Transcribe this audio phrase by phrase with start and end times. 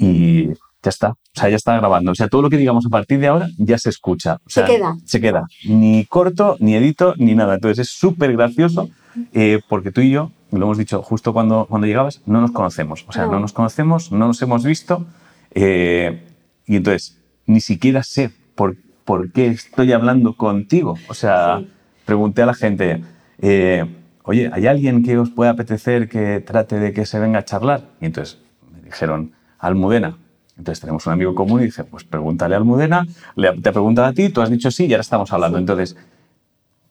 [0.00, 0.48] y
[0.82, 1.10] ya está.
[1.10, 2.10] O sea, ya está grabando.
[2.10, 4.38] O sea, todo lo que digamos a partir de ahora ya se escucha.
[4.46, 4.96] O sea, Se queda.
[5.04, 5.44] Se queda.
[5.68, 7.54] Ni corto, ni edito, ni nada.
[7.54, 8.88] Entonces es súper gracioso
[9.34, 13.04] eh, porque tú y yo, lo hemos dicho justo cuando, cuando llegabas, no nos conocemos.
[13.08, 13.40] O sea, no, No.
[13.40, 15.06] nos conocemos, no nos hemos visto.
[15.52, 16.22] eh,
[16.66, 20.94] y entonces ni siquiera sé por, por qué estoy hablando contigo.
[21.08, 21.68] O sea, Sí.
[22.04, 23.02] pregunté a la gente,
[23.40, 23.84] eh,
[24.22, 27.82] oye, ¿hay alguien que os pueda apetecer que trate de que se venga a charlar?
[28.00, 28.38] Y entonces
[28.72, 30.16] me dijeron, Almudena.
[30.56, 34.08] Entonces tenemos un amigo común y dije, pues pregúntale a Almudena, le, te ha preguntado
[34.08, 35.58] a ti, tú has dicho sí y ahora estamos hablando.
[35.58, 35.96] Entonces,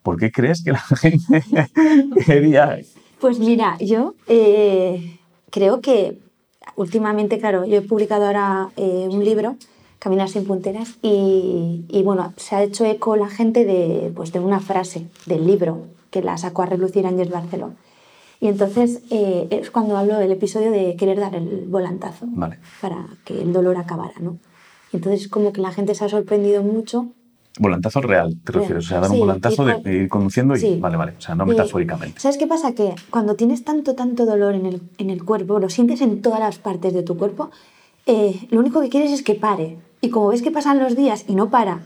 [0.01, 1.43] ¿por qué crees que la gente
[2.25, 2.79] quería...?
[3.19, 5.19] Pues mira, yo eh,
[5.51, 6.19] creo que
[6.75, 9.55] últimamente, claro, yo he publicado ahora eh, un libro,
[9.99, 14.39] Caminar sin punteras, y, y, bueno, se ha hecho eco la gente de, pues, de
[14.39, 17.73] una frase del libro que la sacó a relucir Ángel Barceló.
[18.39, 22.59] Y entonces eh, es cuando hablo del episodio de querer dar el volantazo Vale.
[22.81, 24.37] para que el dolor acabara, ¿no?
[24.93, 27.07] Entonces como que la gente se ha sorprendido mucho
[27.59, 28.61] Volantazo real, te Real.
[28.61, 28.85] refieres.
[28.85, 30.59] O sea, dar un Sí, volantazo de, hijo- de ir conduciendo y...
[30.59, 30.77] Sí.
[30.79, 31.13] Vale, vale.
[31.17, 32.17] O sea, no metafóricamente.
[32.19, 32.73] ¿Sabes qué pasa?
[32.73, 36.39] Que cuando tienes tanto, tanto dolor en el, en el cuerpo, lo sientes en todas
[36.39, 37.49] las partes de tu cuerpo,
[38.05, 39.77] eh, lo único que quieres es que pare.
[39.99, 41.81] Y como ves que pasan los días y no para,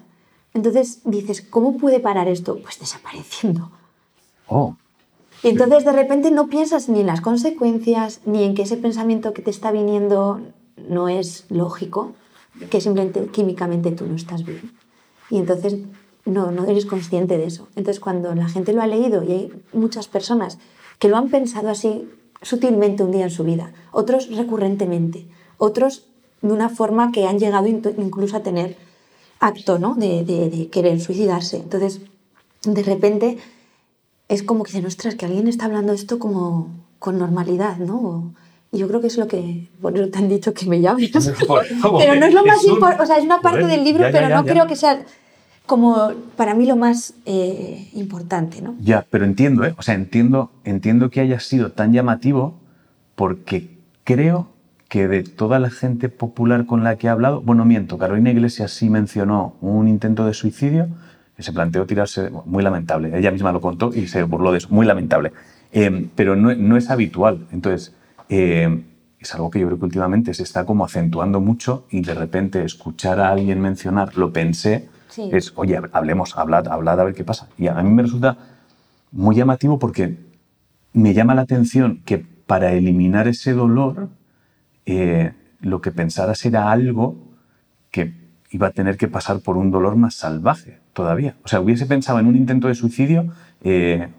[0.53, 2.59] entonces dices, ¿cómo puede parar esto?
[2.61, 3.71] Pues desapareciendo.
[4.47, 4.75] Oh,
[5.43, 9.33] Y entonces de repente no piensas ni en las consecuencias, ni en que ese pensamiento
[9.33, 10.39] que te está viniendo
[10.89, 12.13] no es lógico,
[12.69, 14.71] que simplemente químicamente tú no estás bien.
[15.29, 15.77] Y entonces
[16.25, 17.67] no, no eres consciente de eso.
[17.75, 20.59] Entonces cuando la gente lo ha leído y hay muchas personas
[20.99, 22.07] que lo han pensado así
[22.41, 25.25] sutilmente un día en su vida, otros recurrentemente,
[25.57, 26.05] otros
[26.41, 28.75] de una forma que han llegado incluso a tener
[29.39, 29.95] acto ¿no?
[29.95, 31.57] de, de- de querer suicidarse.
[31.57, 32.01] Entonces,
[32.63, 33.37] de repente
[34.33, 38.33] es como que dicen, ostras, que alguien está hablando esto como con normalidad, ¿no?
[38.71, 41.11] Y yo creo que es lo que, eso te han dicho que me llames.
[41.97, 44.19] pero no es lo más importante, o sea, es una parte del libro, ya, ya,
[44.19, 44.51] pero no ya.
[44.51, 45.01] creo que sea
[45.65, 48.75] como para mí lo más eh, importante, ¿no?
[48.81, 49.73] Ya, pero entiendo, ¿eh?
[49.77, 52.55] O sea, entiendo, entiendo que haya sido tan llamativo
[53.15, 54.47] porque creo
[54.89, 58.71] que de toda la gente popular con la que he hablado, bueno, miento, Carolina Iglesias
[58.71, 60.87] sí mencionó un intento de suicidio
[61.35, 64.67] que se planteó tirarse, muy lamentable, ella misma lo contó y se burló de eso,
[64.71, 65.31] muy lamentable,
[65.75, 67.95] Eh, pero no, no es habitual, entonces
[68.29, 68.83] eh,
[69.19, 72.63] es algo que yo creo que últimamente se está como acentuando mucho y de repente
[72.63, 75.29] escuchar a alguien mencionar, lo pensé, Sí.
[75.31, 77.47] es, oye, hablemos, hablad, hablad a ver qué pasa.
[77.57, 78.35] Y a mí me resulta
[79.11, 80.17] muy llamativo porque
[80.93, 84.09] me llama la atención que para eliminar ese dolor,
[84.87, 87.15] eh, lo que pensaras era algo
[87.91, 88.11] que
[88.53, 91.35] iba a tener que pasar por un dolor más salvaje todavía.
[91.43, 93.33] O sea, hubiese pensado en un intento de suicidio,
[93.63, 94.09] eh,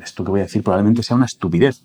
[0.00, 1.82] esto que voy a decir probablemente sea una estupidez,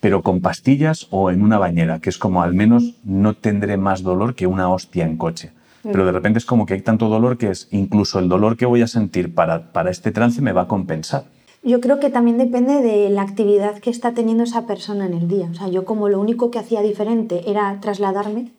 [0.00, 4.02] pero con pastillas o en una bañera, que es como al menos no tendré más
[4.02, 5.52] dolor que una hostia en coche.
[5.82, 8.64] Pero de repente es como que hay tanto dolor que es incluso el dolor que
[8.64, 11.24] voy a sentir para, para este trance me va a compensar.
[11.62, 15.28] Yo creo que también depende de la actividad que está teniendo esa persona en el
[15.28, 15.48] día.
[15.50, 18.52] O sea, yo como lo único que hacía diferente era trasladarme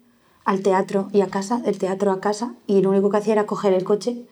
[0.45, 3.45] al teatro y a casa, del teatro a casa, y lo único que hacía era
[3.45, 4.25] coger el coche,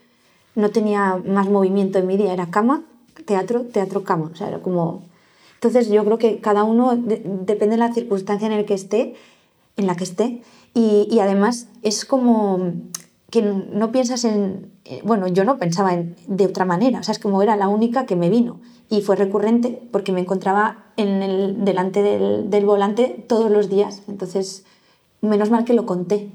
[0.56, 2.84] no tenía más movimiento en mi día, era cama,
[3.26, 4.30] teatro, teatro, cama.
[4.32, 5.02] O sea, era como...
[5.56, 9.16] Entonces yo creo que cada uno de- depende de la circunstancia en, el que esté,
[9.78, 10.42] en la que esté,
[10.76, 12.74] y, y además es como
[13.32, 14.72] que no piensas en...
[14.86, 17.68] eh, Bueno, yo no pensaba en, de otra manera, o sea, es como era la
[17.68, 18.60] única que me vino.
[18.90, 24.04] Y fue recurrente porque me encontraba en el, delante del, del volante todos los días.
[24.08, 24.66] Entonces,
[25.28, 26.30] menos mal que lo conté.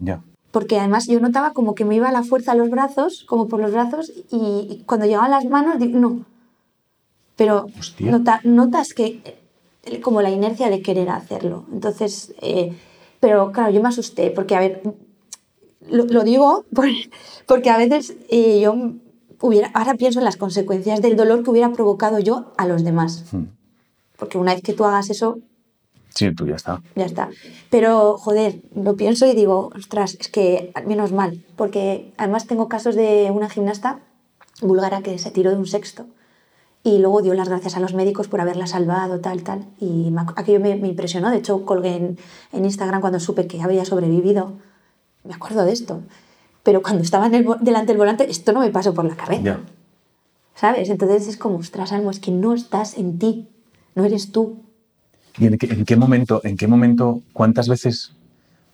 [0.00, 0.22] Ya.
[0.50, 3.60] Porque además yo notaba como que me iba la fuerza a los brazos, como por
[3.60, 6.24] los brazos, y, cuando llegaban las manos, digo, no.
[7.36, 7.66] Pero
[7.98, 9.20] nota- notas que
[9.84, 11.64] eh, como la inercia de querer hacerlo.
[11.72, 12.76] Entonces, eh,
[13.20, 14.82] pero claro, yo me asusté, porque a ver,
[15.90, 16.88] lo, lo digo por-
[17.46, 18.74] porque a veces eh, yo
[19.40, 23.24] hubiera, ahora pienso en las consecuencias del dolor que hubiera provocado yo a los demás.
[23.32, 23.46] Hmm.
[24.16, 25.38] Porque una vez que tú hagas eso,
[26.14, 26.80] Sí, tú ya está.
[26.94, 27.28] ya está.
[27.70, 32.94] Pero, joder, lo pienso y digo, ostras, es que menos mal, porque además tengo casos
[32.94, 34.00] de una gimnasta
[34.60, 36.06] búlgara que se tiró de un sexto
[36.84, 39.64] y luego dio las gracias a los médicos por haberla salvado, tal, tal.
[39.80, 41.30] Y me aquello me, me impresionó.
[41.30, 42.18] De hecho, colgué en,
[42.52, 44.52] en Instagram cuando supe que había sobrevivido.
[45.24, 46.02] Me acuerdo de esto.
[46.62, 49.42] Pero cuando estaba en el delante del volante, esto no me pasó por la cabeza.
[49.42, 49.60] Ya.
[50.54, 50.90] ¿Sabes?
[50.90, 53.48] Entonces es como, ostras, Almo, es que no estás en ti,
[53.94, 54.58] no eres tú.
[55.38, 58.12] ¿Y en qué, en qué momento, en qué momento, cuántas veces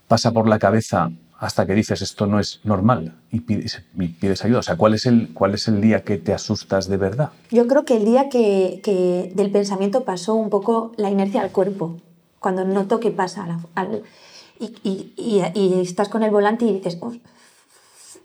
[0.08, 4.44] pasa por la cabeza hasta que dices esto no es normal y pides, y pides
[4.44, 4.58] ayuda?
[4.58, 7.30] O sea, ¿cuál es, el, ¿cuál es el día que te asustas de verdad?
[7.50, 11.50] Yo creo que el día que, que del pensamiento pasó un poco la inercia al
[11.50, 11.96] cuerpo,
[12.38, 13.46] cuando noto que pasa.
[13.46, 14.02] la- al-
[14.58, 17.16] y, y- y- estás con el volante y dices, "Uf,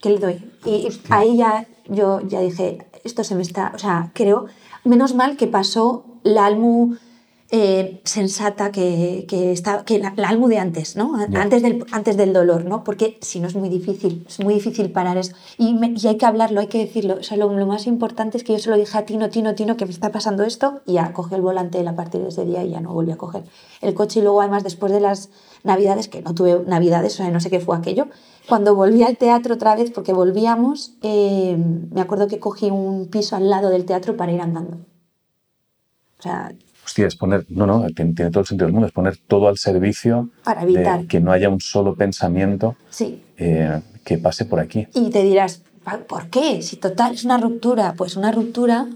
[0.02, 0.52] ¿qué le doy?
[0.66, 4.48] Y ahí ya yo ya dije, esto se me está, o sea, creo,
[4.84, 6.96] menos mal que pasó la almu
[7.52, 11.14] eh, sensata que, que, está, que la, la almu de antes, ¿no?
[11.30, 11.42] Ya.
[11.44, 12.84] Antes, del, antes del dolor, ¿no?
[12.84, 15.34] Porque si no es muy difícil, es muy difícil parar eso.
[15.58, 17.18] Y, me- y hay que hablarlo, hay que decirlo.
[17.20, 19.54] O sea, lo, lo más importante es que yo se lo dije a Tino, Tino,
[19.54, 22.30] Tino, que me está pasando esto, y ya cogió el volante él a partir de
[22.30, 23.44] ese día y ya no volví a coger
[23.82, 24.20] el coche.
[24.20, 25.30] Y luego, además, después de las
[25.64, 28.08] navidades, que no tuve navidades, o sea, no sé qué fue aquello,
[28.50, 31.58] cuando volví al teatro otra vez, porque volvíamos, eh,
[31.92, 34.78] me acuerdo que cogí un piso al lado del teatro para ir andando.
[36.20, 38.94] O sea, Hostia, es poner, no, no, tiene, tiene todo el sentido del mundo, es
[38.94, 41.02] poner todo al servicio Para evitar.
[41.02, 44.88] de que no haya un solo pensamiento sí, eh, que pase por aquí.
[44.94, 46.62] Y te dirás, "Pa- ¿por qué?
[46.62, 48.88] Si total es una ruptura, pues una ruptura,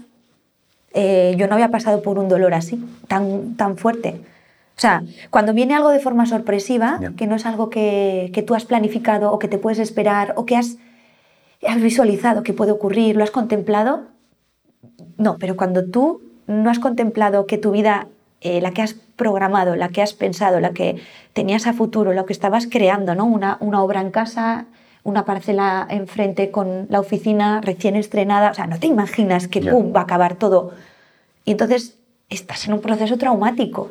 [0.94, 4.20] eh, yo no había pasado por un dolor así, tan, tan fuerte.
[4.76, 8.54] O sea, cuando viene algo de forma sorpresiva, que no es algo que, que tú
[8.54, 10.78] has planificado o que te puedes esperar o que has,
[11.66, 14.04] has visualizado que puede ocurrir, lo has contemplado,
[15.18, 18.08] no, pero cuando tú no has contemplado que tu vida,
[18.40, 20.96] eh, la que has programado, la que has pensado, la que
[21.32, 23.24] tenías a futuro, lo que estabas creando, ¿no?
[23.24, 24.66] Una, una obra en casa,
[25.02, 29.94] una parcela enfrente con la oficina recién estrenada, o sea, no te imaginas que pum,
[29.94, 30.72] va a acabar todo.
[31.44, 31.96] Y entonces
[32.28, 33.90] estás en un proceso traumático.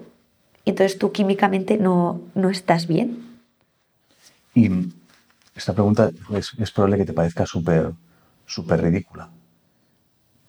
[0.66, 3.40] Y entonces tú químicamente no, no estás bien.
[4.54, 4.70] Y
[5.56, 7.94] esta pregunta es, es probable que te parezca súper
[8.50, 9.30] súper ridícula.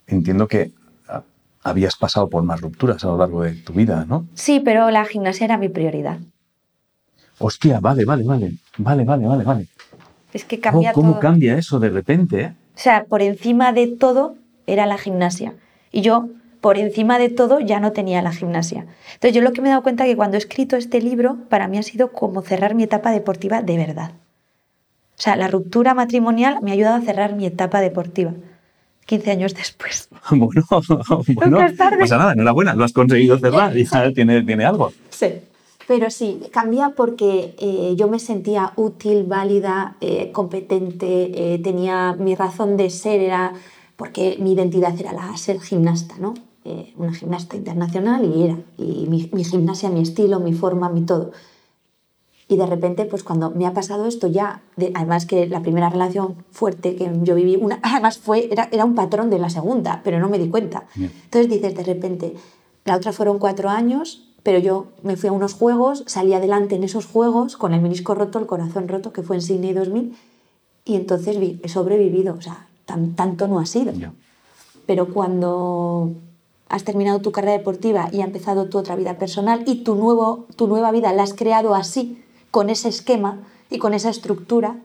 [0.06, 0.72] Entiendo que
[1.62, 4.26] habías pasado por más rupturas a lo largo de tu vida, ¿no?
[4.34, 6.18] Sí, pero la gimnasia era mi prioridad.
[7.38, 9.66] Hostia, vale, vale, vale, vale, vale, vale, vale.
[10.32, 11.20] Es que Oh, cambia ¿Cómo todo.
[11.20, 12.40] cambia eso de repente?
[12.42, 12.54] eh?
[12.76, 14.36] O sea, por encima de todo
[14.66, 15.54] era la gimnasia.
[15.90, 16.28] Y yo,
[16.60, 18.86] por encima de todo, ya no tenía la gimnasia.
[19.14, 21.36] Entonces, yo lo que me he dado cuenta es que cuando he escrito este libro,
[21.48, 24.12] para mí ha sido como cerrar mi etapa deportiva de verdad.
[25.18, 28.32] O sea, la ruptura matrimonial me ha ayudado a cerrar mi etapa deportiva.
[29.10, 30.08] 15 años después.
[30.30, 30.62] Bueno,
[31.34, 34.92] bueno, no pasa nada, enhorabuena, lo has conseguido cerrar ya tiene, tiene algo.
[35.10, 35.26] Sí.
[35.88, 42.36] Pero sí, cambia porque eh, yo me sentía útil, válida, eh, competente, eh, tenía mi
[42.36, 43.52] razón de ser, era
[43.96, 46.34] porque mi identidad era la ser gimnasta, ¿no?
[46.64, 51.02] Eh, una gimnasta internacional y era, y mi, mi gimnasia, mi estilo, mi forma, mi
[51.02, 51.32] todo.
[52.50, 55.88] Y de repente, pues cuando me ha pasado esto ya, de- además que la primera
[55.88, 60.00] relación fuerte que yo viví, una, además fue, era, era un patrón de la segunda,
[60.04, 60.84] pero no me di cuenta.
[60.96, 61.12] Bien.
[61.24, 62.34] Entonces dices, de repente,
[62.84, 66.82] la otra fueron cuatro años, pero yo me fui a unos juegos, salí adelante en
[66.82, 70.16] esos juegos con el menisco roto, el corazón roto, que fue en Sydney 2000,
[70.84, 73.92] y entonces vi- he sobrevivido, o sea, tan- tanto no ha sido.
[74.86, 76.14] Pero cuando
[76.68, 80.46] has terminado tu carrera deportiva y ha empezado tu otra vida personal y tu, nuevo,
[80.56, 83.38] tu nueva vida la has creado así, con ese esquema
[83.70, 84.76] y con esa estructura,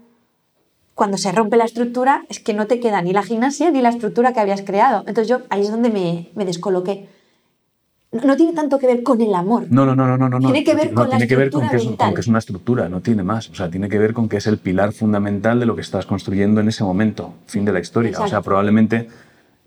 [0.93, 3.89] cuando se rompe la estructura es que no te queda ni la gimnasia ni la
[3.89, 4.99] estructura que habías creado.
[5.07, 7.09] Entonces yo ahí es donde me, me descoloqué.
[8.11, 9.65] No, no tiene tanto que ver con el amor.
[9.69, 10.39] No, no, no, no, no, no.
[10.39, 12.27] Tiene que ver no, con la tiene que ver con que, es, con que es
[12.27, 13.49] una estructura, no tiene más.
[13.49, 16.05] O sea, tiene que ver con que es el pilar fundamental de lo que estás
[16.05, 18.11] construyendo en ese momento, fin de la historia.
[18.11, 18.45] O sea, Exacto.
[18.45, 19.09] probablemente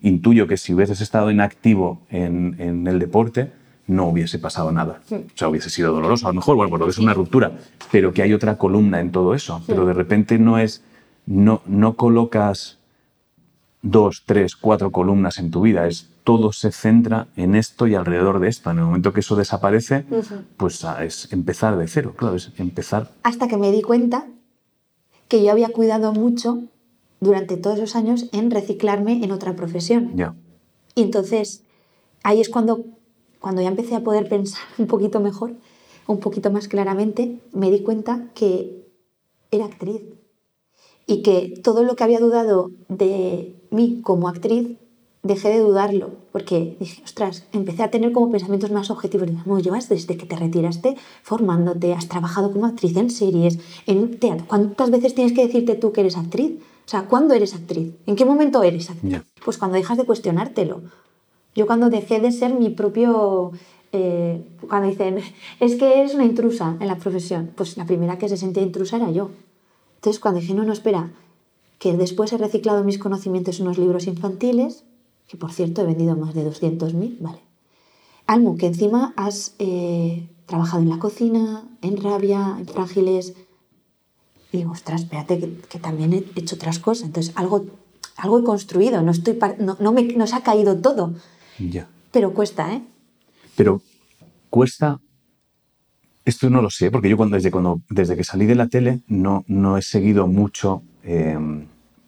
[0.01, 3.51] intuyo que si hubieses estado inactivo en, en el deporte,
[3.89, 5.01] no hubiese pasado nada.
[5.11, 6.29] O sea, hubiese sido doloroso.
[6.29, 7.53] A lo mejor, bueno, porque es una ruptura,
[7.91, 9.61] pero que hay otra columna en todo eso.
[9.67, 10.83] Pero de repente no es,
[11.27, 12.79] no, no colocas
[13.83, 18.39] dos, tres, cuatro columnas en tu vida, es todo se centra en esto y alrededor
[18.41, 18.71] de esto.
[18.71, 20.05] En el momento que eso desaparece,
[20.57, 23.11] pues ah, es empezar de cero, claro, es empezar.
[23.23, 24.27] Hasta que me di cuenta
[25.29, 26.65] que yo había cuidado mucho
[27.21, 30.13] durante todos esos años en reciclarme en otra profesión.
[30.15, 30.35] Ya,
[30.95, 31.63] Y entonces
[32.23, 32.85] ahí es cuando,
[33.41, 35.55] cuando ya empecé a poder pensar un poquito mejor,
[36.07, 38.87] un poquito más claramente, me di cuenta que
[39.51, 40.03] era actriz
[41.07, 44.77] y que todo lo que había dudado de mí como actriz,
[45.23, 49.27] dejé de dudarlo, porque dije, ostras, empecé a tener como pensamientos más objetivos.
[49.29, 54.19] Digo, "No, llevas desde que te retiraste formándote, has trabajado como actriz en series, en
[54.19, 54.47] teatro.
[54.47, 56.53] ¿Cuántas veces tienes que decirte tú que eres actriz?
[56.87, 57.93] O sea, ¿cuándo eres actriz?
[58.07, 59.13] ¿En qué momento eres actriz?
[59.13, 59.25] Ya.
[59.45, 60.83] Pues cuando dejas de cuestionártelo.
[61.55, 63.53] Yo cuando dejé de ser mi propio...
[63.93, 65.19] eh, cuando dicen,
[65.61, 68.97] es que eres una intrusa en la profesión, pues la primera que se sentía intrusa
[68.97, 69.31] era yo.
[69.97, 71.11] Entonces cuando dije, no, no, espera,
[71.79, 74.85] que después he reciclado mis conocimientos en unos libros infantiles,
[75.27, 77.41] que por cierto he vendido más de 200.000, vale.
[78.27, 83.35] Almu, que encima has eh, trabajado en la cocina, en rabia, en frágiles.
[84.53, 87.07] Y digo, ostras, espérate, que, que también he hecho otras cosas.
[87.07, 87.65] Entonces, algo,
[88.17, 91.15] algo he construido, no, estoy no, no me, no se ha caído todo,
[91.59, 91.89] ya.
[92.13, 92.83] pero cuesta, ¿eh?
[93.57, 93.83] Pero
[94.51, 95.01] cuesta
[96.25, 99.01] Esto no lo sé, porque yo cuando, desde, cuando, desde que salí de la tele
[99.09, 101.37] no, no he seguido mucho eh,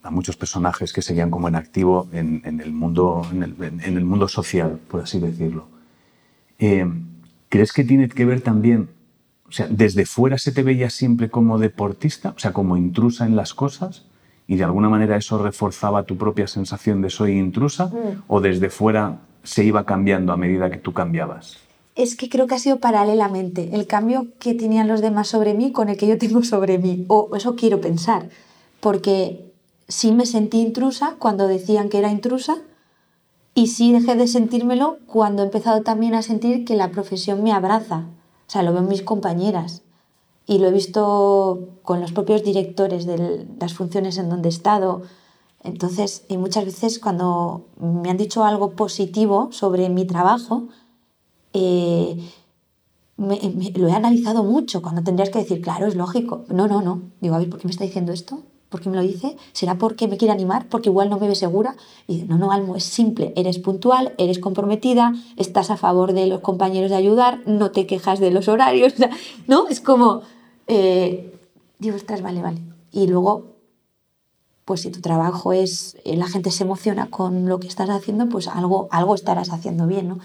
[0.03, 4.79] a muchos personajes que seguían como en activo en, el, mundo, en, el, mundo social,
[4.89, 5.69] por así decirlo.
[6.59, 6.87] Eh,
[7.49, 8.91] ¿Crees que tiene que ver también,
[9.49, 13.37] o sea, desde fuera se te veía siempre como deportista, o sea, como intrusa en
[13.37, 14.07] las cosas?
[14.51, 18.25] y de alguna manera eso reforzaba tu propia sensación de soy intrusa mm.
[18.27, 21.59] o desde fuera se iba cambiando a medida que tú cambiabas?
[21.95, 25.73] Es que creo que ha sido paralelamente el cambio que tenían los demás sobre mí
[25.73, 28.29] con el que yo tengo sobre mí, o eso quiero pensar,
[28.81, 29.53] porque
[29.89, 32.59] sí me sentí intrusa cuando decían que era intrusa
[33.55, 37.53] y sí dejé de sentírmelo cuando he empezado también a sentir que la profesión me
[37.53, 38.07] abraza,
[38.47, 39.83] o sea, lo veo mis compañeras
[40.47, 45.03] y lo he visto con los propios directores de las funciones en donde he estado.
[45.63, 50.69] Entonces, y muchas veces cuando me han dicho algo positivo sobre mi trabajo,
[51.53, 52.17] eh,
[53.19, 56.45] lo he analizado mucho cuando tendrías que decir, claro, es lógico.
[56.49, 57.03] No, no, no.
[57.21, 58.43] Digo, a ver, ¿por qué me está diciendo esto?
[58.71, 59.37] ¿Por qué me lo dice?
[59.53, 60.69] ¿Será porque me quiere animar?
[60.69, 61.77] ¿Porque igual no me ve segura?
[62.07, 63.33] Y no, no, Almo, es simple.
[63.37, 68.21] Eres puntual, eres comprometida, estás a favor de los compañeros de ayudar, no te quejas
[68.21, 68.95] de los horarios.
[69.49, 69.69] ¿No?
[69.69, 70.23] Es como,
[70.69, 71.37] eh,
[71.79, 72.61] digo, ostras, vale, vale.
[72.93, 73.57] Y luego,
[74.65, 78.29] pues si tu trabajo es, eh, la gente se emociona con lo que estás haciendo,
[78.29, 80.19] pues algo, algo estarás haciendo bien, ¿no?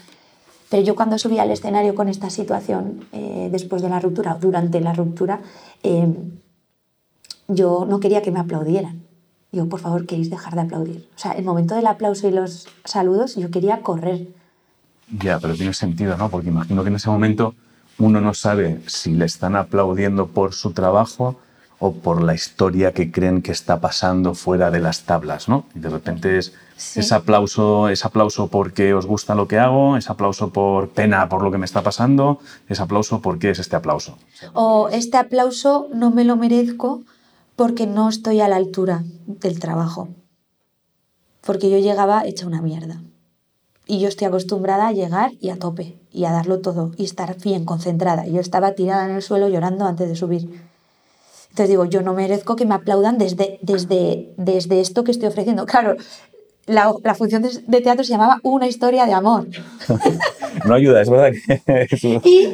[0.70, 4.80] Pero yo cuando subí al escenario con esta situación, eh, después de la ruptura, durante
[4.80, 5.40] la ruptura,
[7.48, 9.02] yo no quería que me aplaudieran.
[9.52, 11.08] Yo, por favor, queréis dejar de aplaudir.
[11.14, 14.26] O sea, el momento del aplauso y los saludos, yo quería correr.
[15.08, 16.28] Ya, pero tiene sentido, ¿no?
[16.28, 17.54] Porque imagino que en ese momento
[17.98, 21.36] uno no sabe si le están aplaudiendo por su trabajo
[21.78, 25.66] o por la historia que creen que está pasando fuera de las tablas, ¿no?
[25.74, 26.54] Y de repente es
[26.94, 31.42] ese aplauso, es aplauso porque os gusta lo que hago, es aplauso por pena por
[31.42, 34.18] lo que me está pasando, es aplauso porque es este aplauso.
[34.52, 37.02] O este aplauso no me lo merezco
[37.56, 40.08] porque no estoy a la altura del trabajo.
[41.40, 43.00] Porque yo llegaba hecha una mierda.
[43.86, 47.36] Y yo estoy acostumbrada a llegar y a tope, y a darlo todo, y estar
[47.38, 48.26] bien concentrada.
[48.26, 50.65] Y yo estaba tirada en el suelo llorando antes de subir.
[51.56, 55.64] Entonces digo, yo no merezco que me aplaudan desde, desde, desde esto que estoy ofreciendo.
[55.64, 55.96] Claro,
[56.66, 59.48] la, la función de, teatro se llamaba Una historia de amor.
[60.66, 62.20] no ayuda, es verdad que...
[62.24, 62.52] y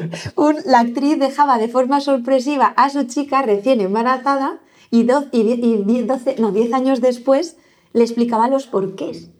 [0.66, 4.60] la actriz dejaba de forma sorpresiva a su chica recién embarazada
[4.92, 7.56] y, y, 12, no, 10 años después
[7.92, 9.30] le explicaba los porqués.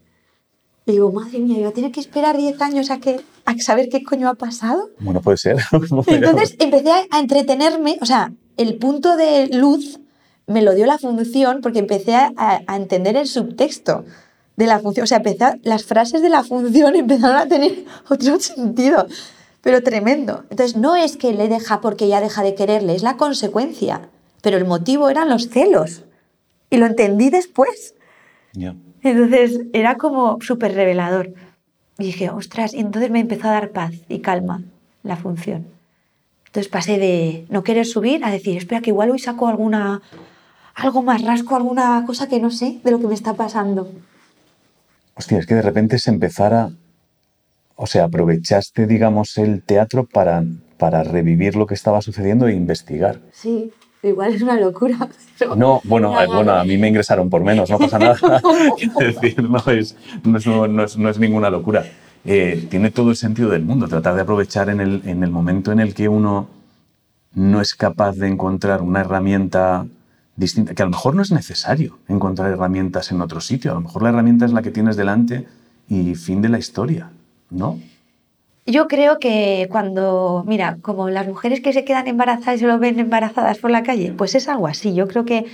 [0.85, 4.03] Y digo, madre mía, ¿yo tener que esperar 10 años a, que, a saber qué
[4.03, 4.89] coño ha pasado?
[4.99, 5.55] Bueno, puede ser.
[6.07, 9.99] Entonces empecé a, entretenerme, o sea, el punto de luz
[10.47, 14.05] me lo dio la función porque empecé a, a entender el subtexto
[14.55, 15.03] de la función.
[15.03, 19.07] O sea, empecé, las frases de la función empezaron a tener otro sentido,
[19.61, 20.43] pero tremendo.
[20.49, 24.09] Entonces, no es que le deja porque ya deja de quererle, es la consecuencia.
[24.41, 26.03] Pero el motivo eran los celos.
[26.69, 27.95] Y lo entendí después.
[29.01, 31.33] Entonces era como súper revelador.
[31.97, 34.63] Y dije, ostras, y entonces me empezó a dar paz y calma
[35.03, 35.67] la función.
[36.53, 40.03] Entonces pasé de no querer subir a decir, espera, que igual hoy saco alguna,
[40.75, 43.91] algo más rasco, alguna cosa que no sé de lo que me está pasando.
[45.15, 46.69] Hostia, es que de repente se empezara,
[47.75, 50.43] o sea, aprovechaste, digamos, el teatro para,
[50.77, 53.19] para revivir lo que estaba sucediendo e investigar.
[53.31, 55.09] Sí, igual es una locura.
[55.57, 58.15] No, bueno, eh, bueno, a mí me ingresaron por menos, no pasa nada.
[58.77, 60.37] es decir, no es, no
[60.83, 61.83] es, no es, ninguna locura.
[62.25, 65.71] Eh, tiene todo el sentido del mundo, tratar de aprovechar en el, en el momento
[65.71, 66.47] en el que uno
[67.33, 69.85] no es capaz de encontrar una herramienta
[70.35, 73.81] distinta, que a lo mejor no es necesario encontrar herramientas en otro sitio, a lo
[73.81, 75.47] mejor la herramienta es la que tienes delante
[75.89, 77.11] y fin de la historia,
[77.49, 77.79] ¿no?
[78.65, 82.79] Yo creo que cuando, mira, como las mujeres que se quedan embarazadas y se lo
[82.79, 84.93] ven embarazadas por la calle, pues es algo así.
[84.93, 85.45] Yo creo que,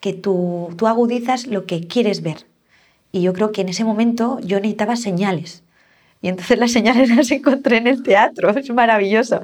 [0.00, 2.46] que tú, tú agudizas lo que quieres ver.
[3.12, 5.61] Y yo creo que en ese momento yo necesitaba señales.
[6.22, 8.50] Y entonces las señales las encontré en el teatro.
[8.50, 9.42] Es maravilloso.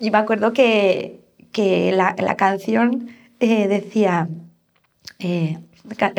[0.00, 1.20] Y me acuerdo que,
[1.52, 3.08] que la, la canción
[3.40, 4.28] eh, decía,
[5.20, 5.58] eh,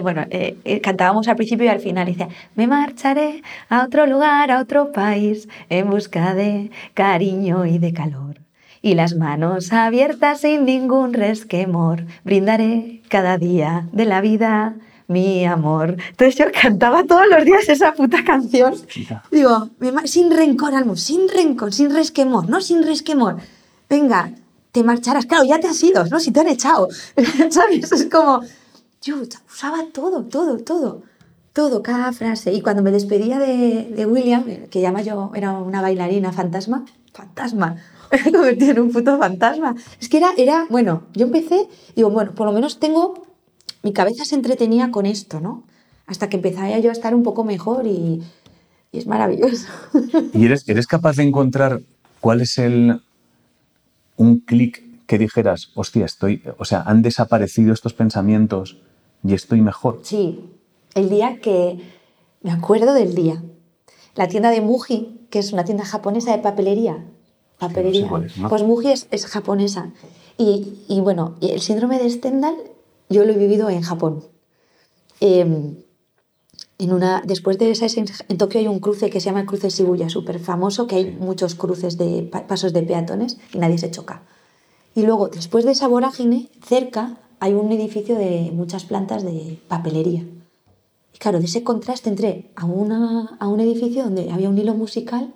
[0.01, 4.59] bueno, eh, cantábamos al principio y al final, decía, me marcharé a otro lugar, a
[4.59, 8.37] otro país, en busca de cariño y de calor.
[8.81, 14.75] Y las manos abiertas sin ningún resquemor, brindaré cada día de la vida
[15.09, 15.97] mi amor.
[16.09, 18.73] Entonces yo cantaba todos los días esa puta canción.
[19.29, 19.69] Digo,
[20.05, 23.37] sin rencor, Almo, sin rencor, sin resquemor, no sin resquemor.
[23.89, 24.31] Venga,
[24.71, 25.25] te marcharás.
[25.25, 26.19] Claro, ya te has ido, ¿no?
[26.19, 26.87] Si te han echado.
[27.49, 27.91] ¿Sabes?
[27.91, 28.41] Es como,
[29.01, 29.15] yo
[29.47, 31.01] usaba todo, todo, todo,
[31.53, 32.53] todo, cada frase.
[32.53, 37.77] Y cuando me despedía de, de William, que llama yo, era una bailarina fantasma, fantasma,
[38.25, 39.75] Me convertí en un puto fantasma.
[39.99, 43.27] Es que era, era, bueno, yo empecé, digo, bueno, por lo menos tengo,
[43.83, 45.63] mi cabeza se entretenía con esto, ¿no?
[46.05, 48.21] Hasta que empecé yo a estar un poco mejor y,
[48.91, 49.67] y es maravilloso.
[50.33, 51.81] ¿Y eres, eres capaz de encontrar
[52.19, 53.01] cuál es el,
[54.17, 58.77] un clic que dijeras, hostia, estoy, o sea, han desaparecido estos pensamientos
[59.23, 60.01] y estoy mejor?
[60.03, 60.39] Sí,
[60.95, 61.79] el día que,
[62.41, 63.41] me acuerdo del día,
[64.15, 67.05] la tienda de Muji, que es una tienda japonesa de papelería,
[67.57, 68.49] papelería, cuál es, ¿no?
[68.49, 69.91] pues Muji es, es japonesa.
[70.37, 72.55] Y, y bueno, y el síndrome de Stendhal
[73.09, 74.23] yo lo he vivido en Japón.
[75.19, 75.75] Em,
[76.77, 77.87] en una, después de esa,
[78.29, 81.11] en Tokio hay un cruce que se llama el cruce Shibuya, súper famoso, que hay
[81.11, 84.23] muchos cruces de pa- pasos de peatones y nadie se choca.
[84.95, 90.25] Y luego, después de esa vorágine, cerca hay un edificio de muchas plantas de papelería.
[91.13, 94.73] Y claro, de ese contraste entré a, una, a un edificio donde había un hilo
[94.73, 95.33] musical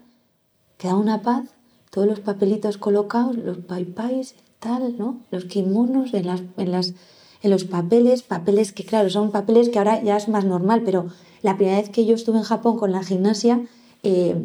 [0.77, 1.45] que daba una paz,
[1.91, 5.19] todos los papelitos colocados, los paipais, tal, ¿no?
[5.29, 6.93] Los kimonos en, las, en, las,
[7.43, 11.07] en los papeles, papeles que claro, son papeles que ahora ya es más normal, pero
[11.41, 13.61] la primera vez que yo estuve en Japón con la gimnasia,
[14.01, 14.35] eh,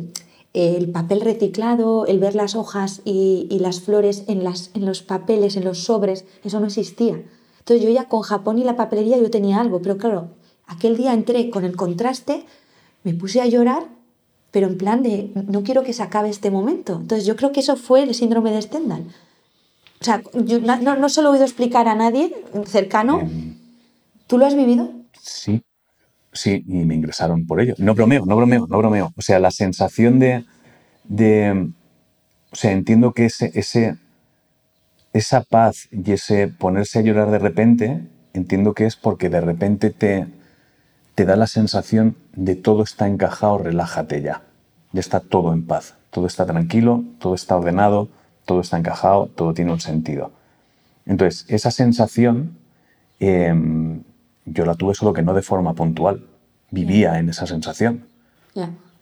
[0.52, 5.02] el papel reciclado, el ver las hojas y, y las flores en, las, en los
[5.02, 7.22] papeles, en los sobres, eso no existía.
[7.60, 10.30] Entonces yo ya con Japón y la papelería yo tenía algo, pero claro,
[10.66, 12.46] aquel día entré con el contraste,
[13.04, 13.86] me puse a llorar,
[14.50, 16.94] pero en plan de no quiero que se acabe este momento.
[17.00, 19.04] Entonces yo creo que eso fue el síndrome de Stendhal.
[20.00, 22.34] O sea, yo no, no, no se lo he oído explicar a nadie
[22.66, 23.20] cercano.
[23.20, 23.56] Em,
[24.26, 24.90] ¿Tú lo has vivido?
[25.20, 25.62] Sí,
[26.32, 27.74] sí, y me ingresaron por ello.
[27.78, 29.12] No bromeo, no bromeo, no bromeo.
[29.16, 30.44] O sea, la sensación de,
[31.04, 31.70] de
[32.50, 33.98] o sea, entiendo que ese, ese,
[35.12, 38.02] esa paz y ese ponerse a llorar de repente,
[38.32, 40.26] entiendo que es porque de repente te,
[41.14, 44.42] te da la sensación de todo está encajado, relájate ya.
[44.92, 48.08] Ya está todo en paz, todo está tranquilo, todo está ordenado,
[48.48, 50.32] todo está encajado, todo tiene un sentido.
[51.04, 52.56] Entonces, esa sensación
[53.20, 53.54] eh,
[54.46, 56.24] yo la tuve solo que no de forma puntual.
[56.70, 58.06] Vivía en esa sensación.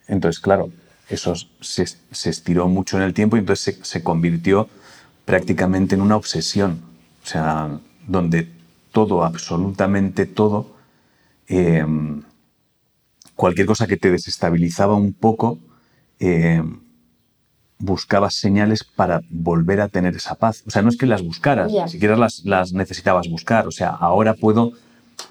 [0.09, 0.71] Entonces, claro,
[1.09, 4.69] eso se, se estiró mucho en el tiempo y entonces se, se convirtió
[5.25, 6.81] prácticamente en una obsesión.
[7.23, 8.49] O sea, donde
[8.91, 10.75] todo, absolutamente todo,
[11.47, 11.87] eh,
[13.37, 15.61] cualquier cosa que te desestabilizaba un poco,
[16.19, 16.63] eh,
[17.79, 20.63] buscabas señales para volver a tener esa paz.
[20.67, 23.67] O sea, no es que las buscaras, ni siquiera las, las necesitabas buscar.
[23.67, 24.73] O sea, ahora puedo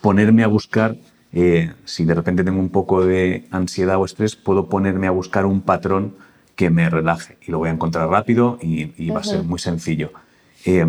[0.02, 0.96] ponerme a buscar,
[1.34, 5.46] eh, si de repente tengo un poco de ansiedad o estrés, puedo ponerme a buscar
[5.46, 6.16] un patrón
[6.56, 9.60] que me relaje y lo voy a encontrar rápido y, y va a ser muy
[9.60, 10.12] sencillo.
[10.66, 10.86] Eh,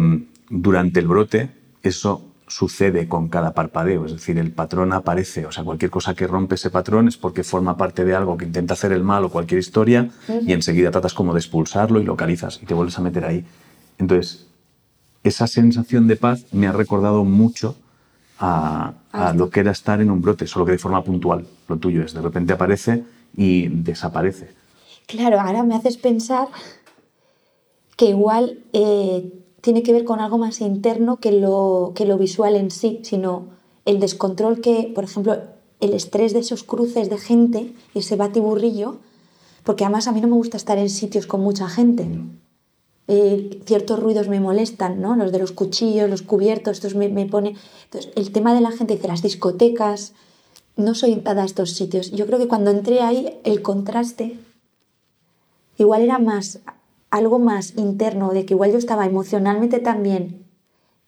[0.49, 1.51] durante el brote,
[1.83, 6.27] eso sucede con cada parpadeo, es decir, el patrón aparece, o sea, cualquier cosa que
[6.27, 9.31] rompe ese patrón es porque forma parte de algo que intenta hacer el mal o
[9.31, 13.25] cualquier historia y enseguida tratas como de expulsarlo y localizas y te vuelves a meter
[13.25, 13.45] ahí.
[13.99, 14.47] Entonces,
[15.25, 17.75] esa sensación de paz me ha recordado mucho
[18.39, 21.47] a, a lo que era estar en un brote, solo que de forma puntual.
[21.69, 23.03] Lo tuyo es, de repente aparece
[23.37, 24.51] y desaparece.
[25.07, 26.49] Claro, ahora me haces pensar
[27.97, 29.33] que igual eh,
[29.67, 33.49] tiene que ver con algo más interno que lo, que lo visual en sí, sino
[33.85, 35.39] el descontrol que, por ejemplo,
[35.81, 38.99] el estrés de esos cruces de gente ese batiburrillo,
[39.65, 42.07] porque además a mí no me gusta estar en sitios con mucha gente.
[43.09, 45.17] Eh, ciertos ruidos me molestan, ¿no?
[45.17, 47.57] Los de los cuchillos, los cubiertos, estos me, me pone...
[47.87, 50.13] Entonces, el tema de la gente, de las discotecas,
[50.77, 52.13] no soy dada a estos sitios.
[52.13, 54.39] Yo creo que cuando entré ahí, el contraste
[55.77, 56.61] igual era más
[57.17, 60.45] algo más interno, de que igual yo estaba emocionalmente también.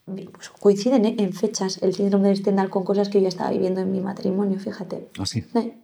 [0.06, 1.16] Pues coinciden ¿eh?
[1.18, 4.00] en fechas el síndrome de Stendhal con cosas que yo ya estaba viviendo en mi
[4.00, 5.08] matrimonio, fíjate.
[5.18, 5.44] Así.
[5.54, 5.76] Eh.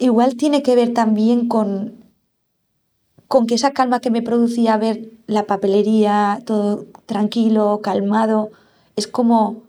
[0.00, 1.94] Igual tiene que ver también con,
[3.28, 8.50] con que esa calma que me producía ver la papelería, todo tranquilo, calmado,
[8.96, 9.62] es como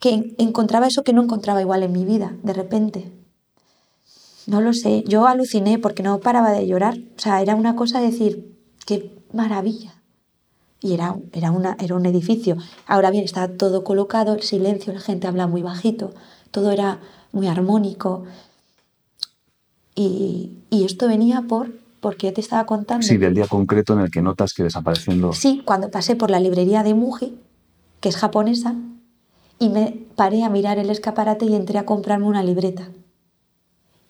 [0.00, 3.10] que encontraba eso que no encontraba igual en mi vida, de repente.
[4.46, 6.98] No lo sé, yo aluciné porque no paraba de llorar.
[7.16, 8.54] O sea, era una cosa de decir,
[8.86, 9.94] qué maravilla.
[10.80, 12.56] Y era, era, una, era un edificio.
[12.86, 16.12] Ahora bien, está todo colocado, el silencio, la gente habla muy bajito,
[16.50, 17.00] todo era
[17.32, 18.24] muy armónico.
[19.94, 23.06] Y, y esto venía por, porque yo te estaba contando.
[23.06, 25.38] Sí, del día concreto en el que notas que desaparecen los...
[25.38, 27.38] Sí, cuando pasé por la librería de Muji,
[28.00, 28.74] que es japonesa,
[29.58, 32.90] y me paré a mirar el escaparate y entré a comprarme una libreta.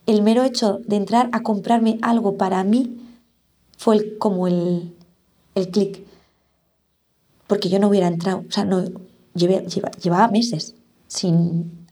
[0.07, 2.97] El mero hecho de entrar a comprarme algo para mí
[3.79, 4.95] fue el- como el,
[5.55, 6.03] el clic.
[7.47, 8.83] Porque yo no hubiera entrado, o sea, no,
[9.35, 10.75] llevé- lleva- llevaba meses
[11.09, 11.87] sin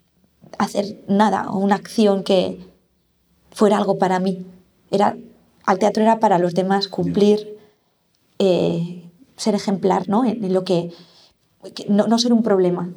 [0.59, 2.59] hacer nada o una acción que
[3.51, 4.45] fuera algo para mí.
[4.91, 5.17] Era,
[5.65, 7.57] al teatro era para los demás cumplir
[8.39, 10.25] eh, ser ejemplar, ¿no?
[10.25, 10.93] En, lo que,
[11.89, 12.91] no, ser un problema.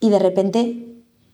[0.00, 0.87] Y de repente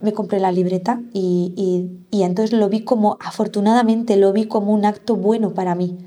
[0.04, 4.84] me compré la libreta y, y, entonces lo vi como, afortunadamente, lo vi como un
[4.84, 5.98] acto bueno para mí.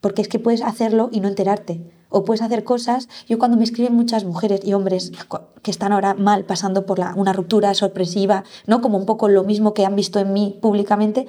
[0.00, 1.82] Porque es que puedes hacerlo y no enterarte.
[2.08, 3.08] O puedes hacer cosas.
[3.28, 5.12] Yo cuando me escriben muchas mujeres y hombres
[5.62, 8.80] que están ahora mal, pasando por una ruptura sorpresiva, ¿no?
[8.80, 11.26] Como un poco lo mismo que han visto en mí públicamente,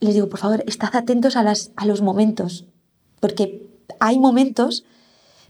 [0.00, 2.64] les digo, por favor, estad atentos a, las, a los momentos.
[3.20, 3.66] Porque
[4.00, 4.84] hay momentos,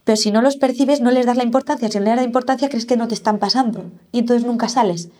[0.05, 1.88] pero si no los percibes, no les das la importancia.
[1.88, 3.85] Si no les das la importancia, crees que no te están pasando.
[4.12, 5.11] Y entonces nunca sales.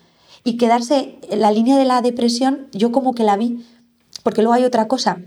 [0.45, 3.65] Y quedarse en la línea de la depresión, yo como que la vi.
[4.23, 5.21] Porque luego hay otra cosa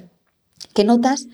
[0.74, 1.28] que notas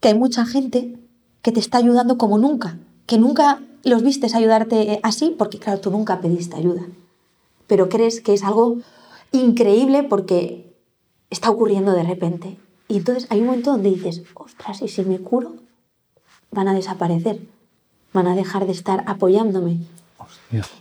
[0.00, 0.98] que hay mucha gente
[1.42, 5.90] que te está ayudando como nunca, que nunca los vistes ayudarte así, porque claro, tú
[5.90, 6.86] nunca pediste ayuda,
[7.66, 8.78] pero crees que es algo
[9.32, 10.74] increíble porque
[11.30, 12.58] está ocurriendo de repente.
[12.88, 15.54] Y entonces hay un momento donde dices, ostras, ¿y si me curo?
[16.50, 17.40] Van a desaparecer,
[18.12, 19.78] van a dejar de estar apoyándome.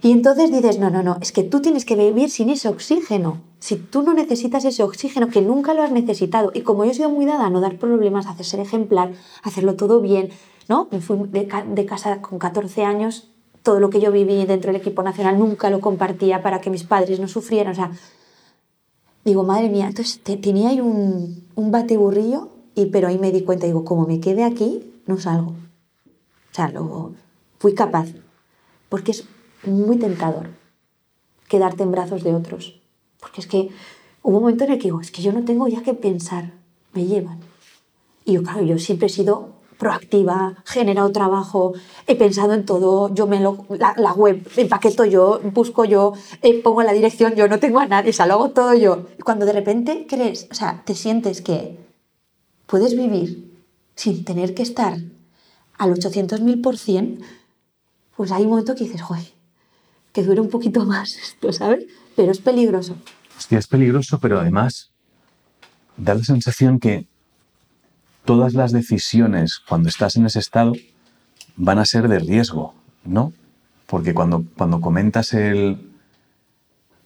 [0.01, 3.41] Y entonces dices, no, no, no, es que tú tienes que vivir sin ese oxígeno.
[3.59, 6.93] Si tú no necesitas ese oxígeno, que nunca lo has necesitado, y como yo he
[6.93, 9.11] sido muy dada a no dar problemas, a hacer ser ejemplar,
[9.43, 10.29] a hacerlo todo bien,
[10.67, 10.87] ¿no?
[10.91, 13.29] Me fui de, casa con 14 años,
[13.63, 16.83] todo lo que yo viví dentro del equipo nacional nunca lo compartía para que mis
[16.83, 17.91] padres no sufrieran, o sea,
[19.25, 23.65] digo, madre mía, entonces tenía ahí un, un bateburrillo, y, pero ahí me di cuenta,
[23.65, 25.51] digo, como me quede aquí, no salgo.
[26.51, 27.13] O sea, luego
[27.59, 28.07] fui capaz,
[28.89, 29.25] porque es
[29.63, 30.49] muy tentador
[31.47, 32.81] quedarte en brazos de otros.
[33.19, 33.69] Porque es que
[34.23, 36.53] hubo un momento en el que digo, es que yo no tengo ya que pensar,
[36.93, 37.39] me llevan.
[38.25, 41.73] Y yo, claro, yo siempre he sido proactiva, generado trabajo,
[42.05, 46.83] he pensado en todo, yo me lo, la, web empaqueto yo, busco yo, eh, pongo
[46.83, 49.05] la dirección yo, no tengo a nadie, o sea, lo hago todo yo.
[49.17, 51.79] Y cuando de repente crees, o sea, te sientes que
[52.65, 53.57] puedes vivir
[53.95, 54.97] sin tener que estar
[55.77, 57.21] al 800.000 por cien,
[58.19, 59.31] pues hay un momento que dices, joder,
[60.11, 61.85] que dure un poquito más esto, ¿sabes?
[62.17, 62.97] Pero es peligroso.
[63.37, 64.91] Hostia, es peligroso, pero además
[65.95, 67.07] da la sensación que
[68.25, 70.73] todas las decisiones cuando estás en ese estado
[71.55, 72.73] van a ser de riesgo,
[73.05, 73.31] ¿no?
[73.87, 75.89] Porque cuando, cuando comentas el,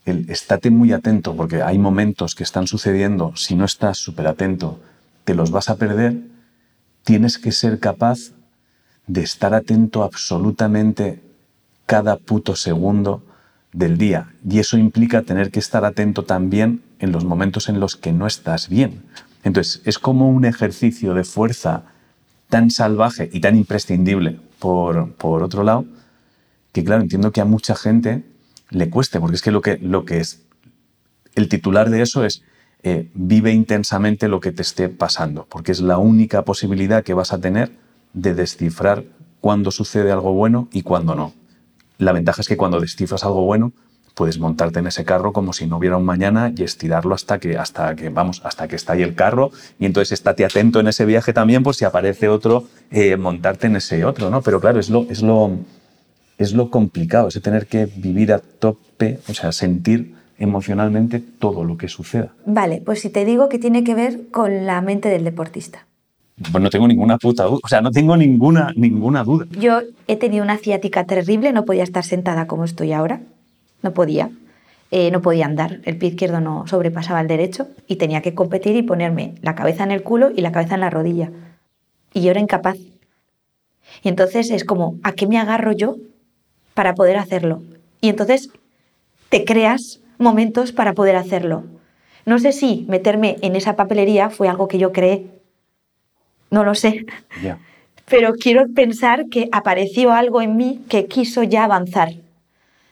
[0.05, 4.79] el estate muy atento, porque hay momentos que están sucediendo, si no estás súper atento,
[5.25, 6.23] te los vas a perder,
[7.03, 8.31] tienes que ser capaz
[9.07, 11.21] de estar atento absolutamente
[11.85, 13.23] cada puto segundo
[13.73, 14.33] del día.
[14.47, 18.27] Y eso implica tener que estar atento también en los momentos en los que no
[18.27, 19.03] estás bien.
[19.43, 21.83] Entonces, es como un ejercicio de fuerza
[22.49, 25.85] tan salvaje y tan imprescindible, por, por otro lado,
[26.71, 28.23] que claro, entiendo que a mucha gente
[28.69, 30.41] le cueste, porque es que lo que, lo que es,
[31.35, 32.43] el titular de eso es
[32.83, 37.33] eh, vive intensamente lo que te esté pasando, porque es la única posibilidad que vas
[37.33, 37.71] a tener
[38.13, 39.03] de descifrar
[39.41, 41.33] cuándo sucede algo bueno y cuándo no.
[41.97, 43.73] La ventaja es que cuando descifras algo bueno,
[44.13, 47.57] puedes montarte en ese carro como si no hubiera un mañana y estirarlo hasta que,
[47.57, 49.51] hasta que, vamos, hasta que estalle el carro.
[49.79, 53.77] Y entonces estate atento en ese viaje también por si aparece otro, eh, montarte en
[53.77, 54.41] ese otro, ¿no?
[54.41, 55.51] Pero claro, es lo, es lo,
[56.37, 61.77] es lo complicado, es tener que vivir a tope, o sea, sentir emocionalmente todo lo
[61.77, 62.33] que suceda.
[62.45, 65.87] Vale, pues si te digo que tiene que ver con la mente del deportista.
[66.51, 69.45] Pues no tengo ninguna puta duda, o sea, no tengo ninguna, ninguna duda.
[69.51, 73.21] Yo he tenido una ciática terrible, no podía estar sentada como estoy ahora,
[73.81, 74.31] no podía.
[74.95, 78.75] Eh, no podía andar, el pie izquierdo no sobrepasaba el derecho y tenía que competir
[78.75, 81.31] y ponerme la cabeza en el culo y la cabeza en la rodilla.
[82.13, 82.77] Y yo era incapaz.
[84.03, 85.95] Y entonces es como, ¿a qué me agarro yo
[86.75, 87.63] para poder hacerlo?
[88.01, 88.51] Y entonces
[89.29, 91.63] te creas momentos para poder hacerlo.
[92.27, 95.25] No sé si meterme en esa papelería fue algo que yo creé,
[96.53, 97.05] no lo sé.
[98.07, 102.13] Pero quiero pensar que apareció algo en mí que quiso ya avanzar.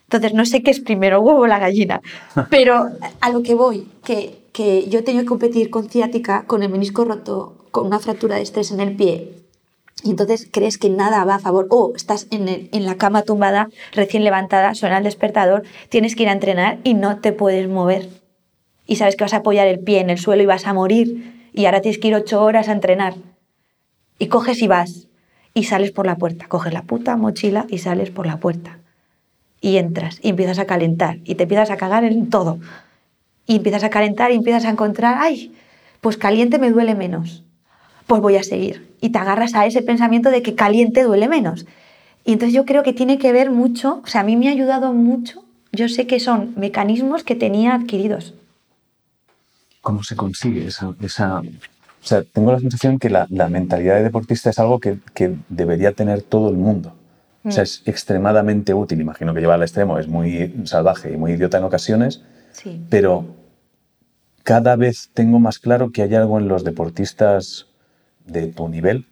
[0.06, 2.02] Entonces, no sé qué es primero, huevo o la gallina.
[2.50, 2.90] Pero
[3.22, 6.70] a lo que voy, que, que yo he tenido que competir con ciática, con el
[6.70, 9.32] menisco roto, con una fractura de estrés en el pie.
[10.04, 11.68] Y entonces crees que nada va a favor.
[11.70, 16.30] O estás en, en la cama tumbada, recién levantada, suena el despertador, tienes que ir
[16.30, 18.10] a entrenar y no te puedes mover.
[18.88, 21.50] Y sabes que vas a apoyar el pie en el suelo y vas a morir.
[21.54, 23.14] Y ahora tienes que ir ocho horas a entrenar
[24.22, 25.08] y coges y vas
[25.56, 28.78] y sales por la puerta, coges la puta mochila y sales por la puerta.
[29.62, 32.60] Y entras y empiezas a calentar y te empiezas a cagar en todo.
[33.48, 35.56] Y empiezas a calentar y empiezas a encontrar, ay,
[36.02, 37.44] pues caliente me duele menos.
[38.06, 38.94] Pues voy a seguir.
[39.02, 41.66] Y te agarras a ese pensamiento de que caliente duele menos.
[42.24, 44.52] Y entonces yo creo que tiene que ver mucho, o sea, a mí me ha
[44.52, 45.44] ayudado mucho.
[45.72, 48.36] Yo sé que son mecanismos que tenía adquiridos.
[49.82, 51.42] ¿Cómo se consigue esa, esa
[52.02, 55.36] O sea, tengo la sensación que la, la mentalidad de deportista es algo que, que,
[55.50, 56.94] debería tener todo el mundo.
[57.44, 57.66] O sea, mm.
[57.66, 59.02] es extremadamente útil.
[59.02, 62.82] Imagino que lleva al extremo, es muy salvaje y muy idiota en ocasiones, sí.
[62.90, 63.26] pero
[64.44, 67.68] cada vez tengo más claro que hay algo en los deportistas
[68.26, 69.06] de tu nivel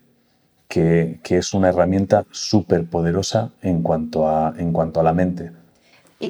[0.68, 5.52] que, que es una herramienta súper poderosa en, cuanto a, en cuanto a la mente.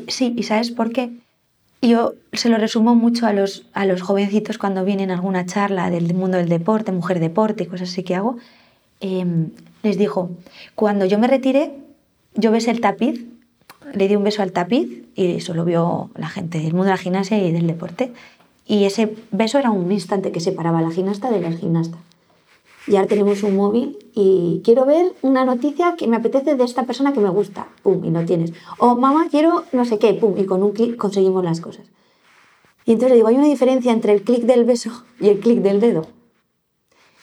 [0.08, 1.12] sí, ¿y sabes por qué?
[1.82, 5.90] Yo se lo resumo mucho a los, a los jovencitos cuando vienen a alguna charla
[5.90, 8.38] del mundo del deporte, mujer deporte, cosas así que hago.
[9.00, 10.30] Em, les digo,
[10.76, 11.72] cuando yo me retiré,
[12.36, 13.26] yo besé el tapiz,
[13.94, 16.92] le di un beso al tapiz y eso lo vio la gente del mundo de
[16.92, 18.12] la gimnasia y del deporte.
[18.66, 21.98] Y ese beso era un instante que separaba a la gimnasta de la gimnasta.
[22.90, 26.88] Y ahora tenemos un móvil y quiero ver una noticia que me apetece de esta
[26.88, 27.68] persona que me gusta.
[27.84, 28.52] Pum, y no tienes.
[28.80, 30.16] O mamá, quiero no sé qué.
[30.16, 31.86] Pum, y con un clic conseguimos las cosas.
[32.86, 35.60] Y entonces le digo, hay una diferencia entre el clic del beso y el clic
[35.60, 36.08] del dedo.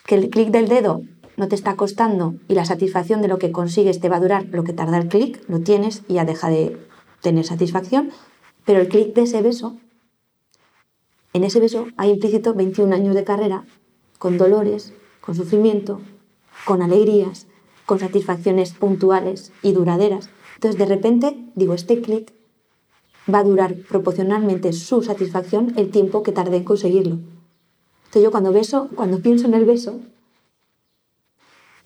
[0.06, 1.00] Que el clic del dedo
[1.36, 4.46] no te está costando y la satisfacción de lo que consigues te va a durar
[4.52, 6.78] lo que tarda el clic, lo tienes y ya deja de
[7.22, 8.12] tener satisfacción.
[8.64, 9.76] Pero el clic de ese beso,
[11.32, 13.64] en ese beso hay implícito 21 años de carrera,
[14.20, 14.94] con dolores,
[15.26, 16.00] con sufrimiento,
[16.64, 17.48] con alegrías,
[17.84, 20.30] con satisfacciones puntuales y duraderas.
[20.54, 22.32] Entonces, de repente, digo, este clic
[23.32, 27.18] va a durar proporcionalmente su satisfacción el tiempo que tardé en conseguirlo.
[28.04, 29.98] Entonces, yo cuando beso, cuando pienso en el beso,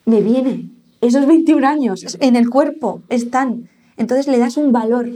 [0.05, 0.69] me viene
[1.01, 3.69] esos 21 años en el cuerpo, están.
[3.97, 5.09] Entonces le das un valor.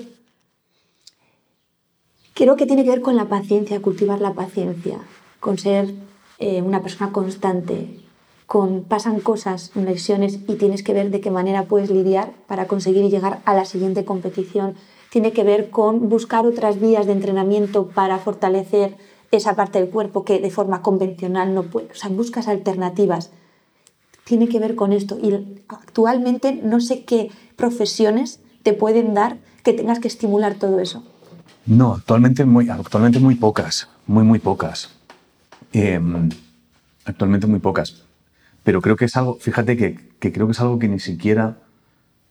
[2.33, 4.99] Creo que tiene que ver con la paciencia, cultivar la paciencia,
[5.39, 5.93] con ser
[6.39, 8.04] eh, una persona constante,
[8.45, 13.09] con pasan cosas, lesiones y tienes que ver de qué manera puedes lidiar para conseguir
[13.09, 14.75] llegar a la siguiente competición.
[15.09, 18.97] Tiene que ver con buscar otras vías de entrenamiento para fortalecer
[19.31, 21.87] esa parte del cuerpo que de forma convencional no puede.
[21.91, 23.31] O sea, buscas alternativas.
[24.25, 25.17] Tiene que ver con esto.
[25.21, 31.03] Y actualmente no sé qué profesiones te pueden dar que tengas que estimular todo eso.
[31.65, 34.89] No, actualmente muy, actualmente muy pocas, muy, muy pocas.
[35.73, 36.29] Em,
[37.05, 38.04] actualmente muy pocas
[38.65, 41.59] pero creo que es algo, fíjate que, creo que es algo que ni siquiera,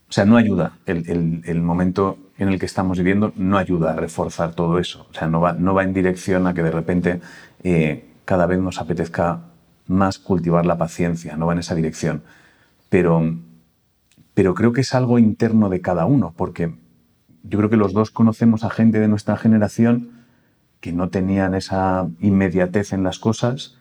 [0.09, 4.53] o sea, no ayuda el, momento en el que estamos viviendo, no ayuda a reforzar
[4.53, 5.07] todo eso.
[5.11, 7.21] O sea, no va, no va en dirección a que de repente
[7.63, 9.43] eh, cada vez nos apetezca
[9.87, 12.25] más cultivar la paciencia, no va en esa dirección.
[12.89, 13.39] Pero,
[14.35, 16.75] pero creo que es algo interno de cada uno, porque
[17.45, 20.11] yo creo que los dos conocemos a gente de nuestra generación
[20.81, 23.79] que no tenían esa inmediatez en las cosas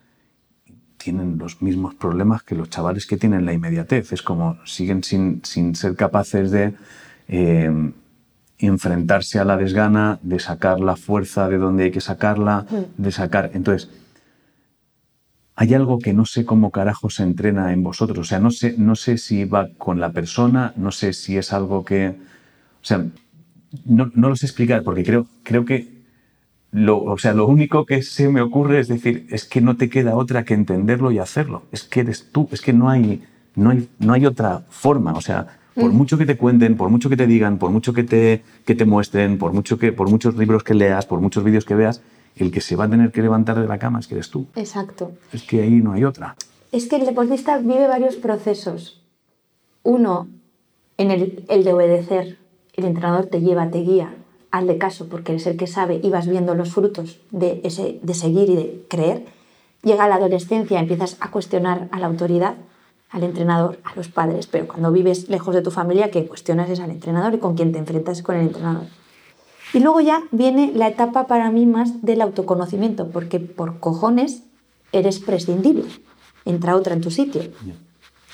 [1.04, 4.14] tienen los mismos problemas que los chavales que tienen la inmediatez.
[4.14, 6.74] Es como siguen sin, sin ser capaces de
[7.28, 7.92] eh,
[8.58, 12.66] enfrentarse a la desgana, de sacar la fuerza de donde hay que sacarla,
[12.98, 13.52] de sacar.
[13.54, 13.90] Entonces,
[15.56, 18.20] hay algo que no sé cómo carajo se entrena en vosotros.
[18.20, 21.52] O sea, no sé, no sé si va con la persona, no sé si es
[21.52, 22.10] algo que.
[22.82, 23.06] O sea,
[23.86, 25.93] no, no lo sé explicar porque creo, creo que
[26.74, 29.90] lo, o sea, lo único que se me ocurre es decir, es que no te
[29.90, 31.64] queda otra que entenderlo y hacerlo.
[31.72, 33.24] Es que eres tú, es que no hay,
[33.56, 35.14] no hay, no hay otra forma.
[35.14, 35.96] O sea, por mm.
[35.96, 38.86] mucho que te cuenten, por mucho que te digan, por mucho que te, que te
[38.86, 42.02] muestren, por, mucho que, por muchos libros que leas, por muchos vídeos que veas,
[42.36, 44.48] el que se va a tener que levantar de la cama es que eres tú.
[44.56, 45.12] Exacto.
[45.32, 46.36] Es que ahí no hay otra.
[46.72, 49.04] Es que el deportista vive varios procesos.
[49.84, 50.28] Uno,
[50.98, 52.40] en el, el de obedecer.
[52.74, 54.16] El entrenador te lleva, te guía,
[54.54, 58.14] hazle caso porque eres el que sabe y vas viendo los frutos de, ese, de
[58.14, 59.26] seguir y de creer.
[59.82, 62.54] Llega la adolescencia, empiezas a cuestionar a la autoridad,
[63.10, 66.80] al entrenador, a los padres, pero cuando vives lejos de tu familia, quien cuestionas es
[66.80, 68.84] al entrenador y con quien te enfrentas con el entrenador.
[69.74, 74.44] Y luego ya viene la etapa para mí más del autoconocimiento, porque por cojones
[74.92, 75.86] eres prescindible,
[76.46, 77.42] entra otra en tu sitio.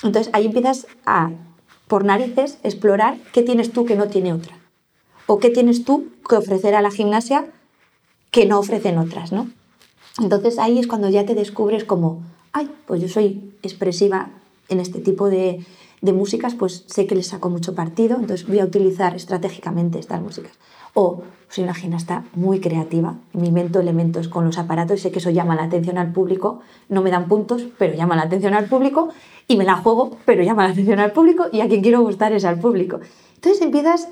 [0.04, 1.32] Entonces ahí empiezas a,
[1.88, 4.59] por narices, explorar qué tienes tú que no tiene otra
[5.30, 7.46] o qué tienes tú que ofrecer a la gimnasia
[8.32, 9.48] que no ofrecen otras, ¿no?
[10.20, 14.32] Entonces ahí es cuando ya te descubres como, ay, pues yo soy expresiva
[14.70, 15.64] en este tipo de,
[16.02, 20.20] de músicas, pues sé que les saco mucho partido, entonces voy a utilizar estratégicamente estas
[20.20, 20.54] músicas.
[20.96, 25.20] O soy una gimnasta muy creativa, me invento elementos con los aparatos y sé que
[25.20, 28.66] eso llama la atención al público, no me dan puntos, pero llama la atención al
[28.66, 29.10] público,
[29.48, 32.34] y me la juego, pero llama la atención al público, y a quien quiero gustar
[32.34, 33.00] es al público.
[33.36, 34.10] Entonces empiezas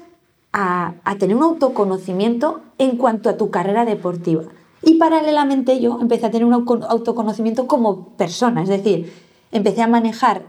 [0.53, 4.43] a, tener un autoconocimiento en cuanto a tu carrera deportiva.
[4.81, 9.13] Y paralelamente yo empecé a tener un autoconocimiento como persona, es decir,
[9.51, 10.45] empecé a manejar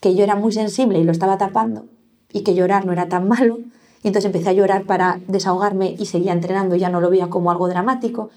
[0.00, 1.86] que yo era muy sensible y lo estaba tapando
[2.32, 3.58] y que llorar no era tan malo.
[4.02, 7.50] Y entonces empecé a llorar para desahogarme y seguía entrenando, ya no lo veía como
[7.50, 8.28] algo dramático.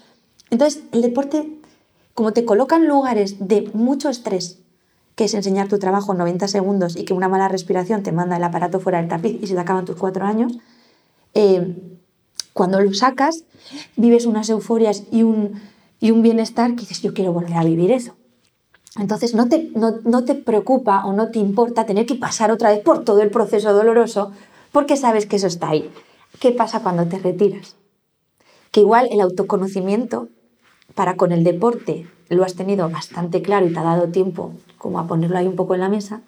[0.50, 1.58] Entonces el deporte
[2.18, 4.58] como te colocan lugares de mucho estrés,
[5.18, 8.36] que es enseñar tu trabajo en 90 segundos y que una mala respiración te manda
[8.36, 10.56] el aparato fuera del tapiz y se te acaban tus cuatro años,
[11.34, 11.74] eh,
[12.52, 13.42] cuando lo sacas,
[13.96, 15.60] vives unas euforias y un,
[15.98, 18.14] y un bienestar que dices, yo quiero volver a vivir eso.
[18.96, 22.78] Entonces no te, no, te preocupa o no te importa tener que pasar otra vez
[22.84, 24.30] por todo el proceso doloroso
[24.70, 25.90] porque sabes que eso está ahí.
[26.38, 27.74] ¿Qué pasa cuando te retiras?
[28.70, 30.28] Que igual el autoconocimiento
[30.94, 34.98] para con el deporte lo has tenido bastante claro y te ha dado tiempo como
[34.98, 36.22] a ponerlo ahí un poco en la mesa,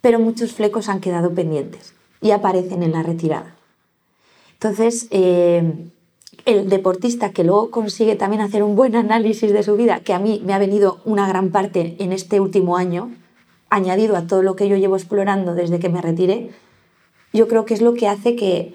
[0.00, 3.54] pero muchos flecos han quedado pendientes y aparecen en la retirada.
[4.54, 5.90] Entonces, eh,
[6.44, 10.18] el deportista que luego consigue también hacer un buen análisis de su vida, que a
[10.18, 13.10] mí me ha venido una gran parte en este último año,
[13.68, 16.50] añadido a todo lo que yo llevo explorando desde que me retiré,
[17.32, 18.74] yo creo que es lo que hace que,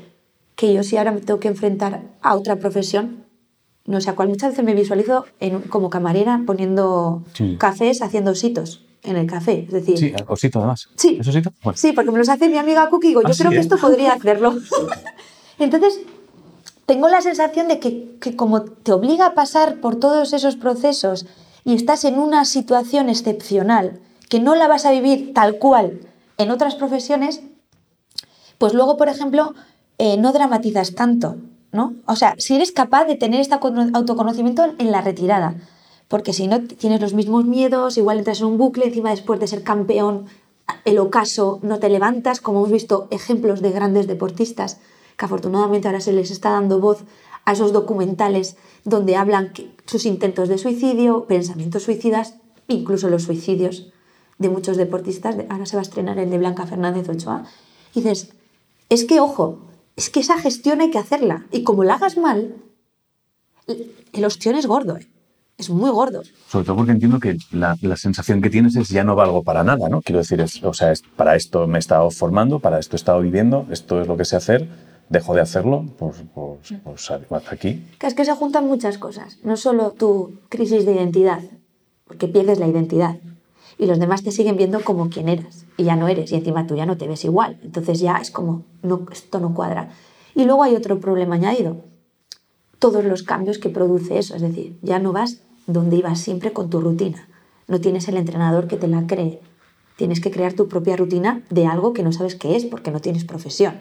[0.55, 3.24] que yo si ahora me tengo que enfrentar a otra profesión,
[3.85, 7.23] no sé a cuál, muchas veces me visualizo en, como camarera poniendo
[7.57, 9.65] cafés, haciendo ositos en el café.
[9.67, 10.89] Es decir, sí, osito además.
[10.95, 11.19] Sí,
[11.75, 13.09] sí, porque me los hace mi amiga Cookie.
[13.09, 14.55] Digo, yo ah, creo que esto podría hacerlo.
[15.59, 16.01] Entonces,
[16.85, 21.25] tengo la sensación de que, como te obliga a pasar por todos esos procesos
[21.63, 25.99] y estás en una situación excepcional que no la vas a vivir tal cual
[26.37, 27.41] en otras profesiones,
[28.57, 29.53] pues luego, por ejemplo,
[29.97, 31.37] eh, no dramatizas tanto,
[31.75, 31.93] ¿no?
[32.05, 35.55] O sea, si eres capaz de tener este autoconocimiento en la retirada,
[36.07, 39.47] porque si no tienes los mismos miedos, igual entras en un bucle, encima después de
[39.47, 40.25] ser campeón,
[40.83, 44.79] el ocaso, no te levantas, como hemos visto ejemplos de grandes deportistas
[45.17, 47.03] que afortunadamente ahora se les está dando voz
[47.45, 49.53] a esos documentales donde hablan
[49.85, 52.35] sus intentos de suicidio, pensamientos suicidas,
[52.67, 53.91] incluso los suicidios
[54.37, 55.35] de muchos deportistas.
[55.49, 57.45] Ahora se va a estrenar el de Blanca Fernández Ochoa.
[57.93, 58.33] Y dices,
[58.89, 59.59] es que ojo,
[59.95, 61.45] es que esa gestión hay que hacerla.
[61.51, 62.55] Y como la hagas mal,
[64.13, 64.97] el ostión es gordo.
[64.97, 65.07] ¿eh?
[65.57, 66.21] es muy gordo.
[66.49, 69.87] Sobre todo porque entiendo que la, sensación que tienes es ya no valgo para nada,
[69.89, 70.01] ¿no?
[70.01, 72.97] Quiero decir, es, o sea, es, para esto me he estado formando, para esto he
[72.97, 74.67] estado viviendo, esto es lo que sé hacer,
[75.09, 77.11] dejo de hacerlo, pues, pues, pues
[77.51, 77.85] aquí.
[78.01, 81.41] es que se juntan muchas cosas, no solo tu crisis de identidad,
[82.05, 83.17] porque pierdes la identidad
[83.77, 86.67] y los demás te siguen viendo como quien eras y ya no eres y encima
[86.67, 89.89] tú ya no te ves igual, entonces ya es como, no, esto no cuadra.
[90.33, 91.77] Y luego hay otro problema añadido,
[92.79, 96.69] todos los cambios que produce eso, es decir, ya no vas donde ibas siempre con
[96.69, 97.27] tu rutina,
[97.67, 99.41] no tienes el entrenador que te la cree,
[99.97, 102.99] tienes que crear tu propia rutina de algo que no sabes qué es porque no
[102.99, 103.75] tienes profesión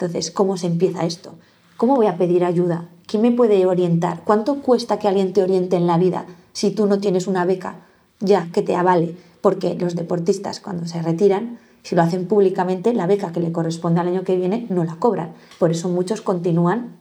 [0.00, 1.34] entonces, ¿cómo se empieza esto?
[1.76, 2.88] ¿Cómo voy a pedir ayuda?
[3.06, 4.22] ¿Quién me puede orientar?
[4.24, 7.86] ¿Cuánto cuesta que alguien te oriente en la vida si tú no tienes una beca
[8.18, 9.16] ya que te avale?
[9.40, 14.00] Porque los deportistas cuando se retiran, si lo hacen públicamente, la beca que le corresponde
[14.00, 15.34] al año que viene no la cobran.
[15.58, 17.00] Por eso muchos continúan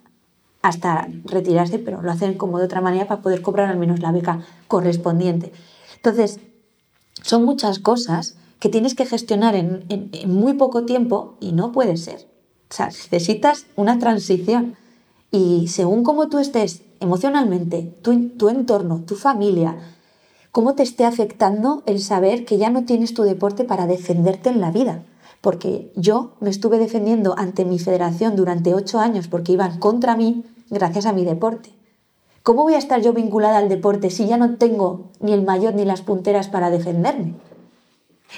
[0.62, 4.12] hasta retirarse, pero lo hacen como de otra manera para poder cobrar al menos la
[4.12, 5.52] beca correspondiente.
[5.96, 6.40] Entonces,
[7.22, 9.86] son muchas cosas que tienes que gestionar en,
[10.28, 12.28] muy poco tiempo y no puede ser.
[12.70, 14.76] O sea, necesitas una transición.
[15.32, 19.78] Y según cómo tú estés emocionalmente, tu, tu entorno, tu familia,
[20.52, 24.62] cómo te esté afectando el saber que ya no tienes tu deporte para defenderte en
[24.62, 25.04] la vida.
[25.42, 30.44] Porque yo me estuve defendiendo ante mi federación durante ocho años porque iban contra mí
[30.70, 31.70] gracias a mi deporte.
[32.44, 35.76] ¿Cómo voy a estar yo vinculada al deporte si ya no tengo ni el mayor
[35.76, 37.36] ni las punteras para defenderme?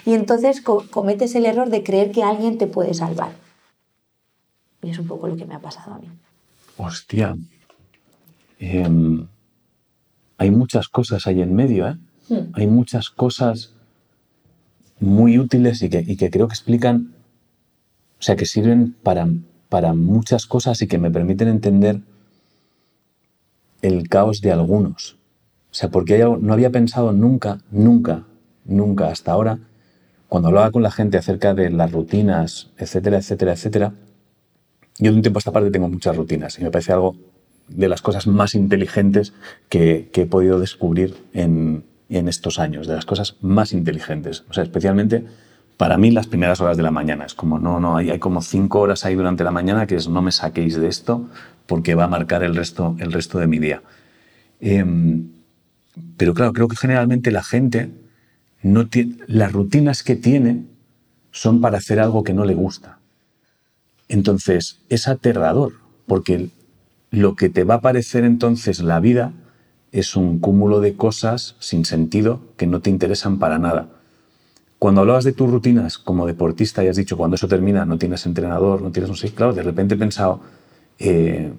[0.05, 3.31] Y entonces cometes el error de creer que alguien te puede salvar.
[4.81, 6.09] Y es un poco lo que me ha pasado a mí.
[6.77, 7.35] Hostia.
[8.59, 9.27] Em,
[10.41, 11.97] hay muchas cosas ahí en medio, ¿eh?
[12.27, 12.49] Hmm.
[12.53, 13.75] Hay muchas cosas
[14.99, 17.13] muy útiles y que, y que, creo que explican,
[18.19, 19.27] o sea, que sirven para,
[19.69, 22.01] para muchas cosas y que me permiten entender
[23.83, 25.19] el caos de algunos.
[25.69, 28.25] O sea, porque no había pensado nunca, nunca,
[28.65, 29.59] nunca hasta ahora,
[30.27, 33.93] cuando hablaba con la gente acerca de las rutinas, etcétera, etcétera, etcétera,
[34.97, 37.15] yo de un tiempo a esta parte tengo muchas rutinas y me parece algo
[37.67, 39.33] de las cosas más inteligentes
[39.69, 44.43] que, he podido descubrir en, estos años, de las cosas más inteligentes.
[44.49, 45.25] O sea, especialmente
[45.77, 47.25] para mí las primeras horas de la mañana.
[47.25, 50.21] Es como, no, no, hay, como cinco horas ahí durante la mañana que es no
[50.21, 51.27] me saquéis de esto
[51.65, 53.81] porque va a marcar el resto, el resto de mi día.
[54.59, 55.29] Em,
[56.17, 57.89] pero claro, creo que generalmente la gente
[58.61, 58.87] no
[59.27, 60.65] las rutinas que tiene
[61.31, 62.99] son para hacer algo que no le gusta.
[64.07, 65.73] Entonces, es aterrador,
[66.05, 66.49] porque
[67.11, 69.33] lo que te va a parecer entonces la vida
[69.91, 73.89] es un cúmulo de cosas sin sentido que no te interesan para nada.
[74.79, 78.25] Cuando hablabas de tus rutinas como deportista y has dicho cuando eso termina no tienes
[78.25, 80.41] entrenador, no tienes un sí, claro, de repente he pensado,
[80.97, 81.53] eh,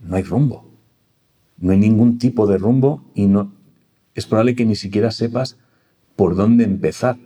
[0.00, 0.70] no hay rumbo,
[1.58, 3.52] no hay ningún tipo de rumbo y no,
[4.14, 5.58] es probable que ni siquiera sepas
[6.14, 7.18] por dónde empezar,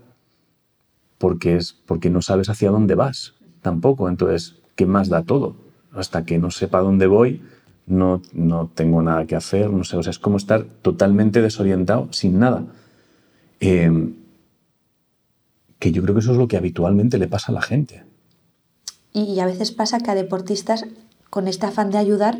[1.18, 4.08] porque, es, porque no sabes hacia dónde vas tampoco.
[4.08, 5.56] Entonces, ¿qué más da todo?
[5.92, 7.42] Hasta que no sepa dónde voy,
[7.88, 12.08] no, no tengo nada que hacer, no sé, o sea, es como estar totalmente desorientado,
[12.12, 12.64] sin nada.
[13.60, 14.14] Em,
[15.78, 18.04] que yo creo que eso es lo que habitualmente le pasa a la gente.
[19.12, 20.84] Y a veces pasa que a deportistas,
[21.30, 22.38] con este afán de ayudar,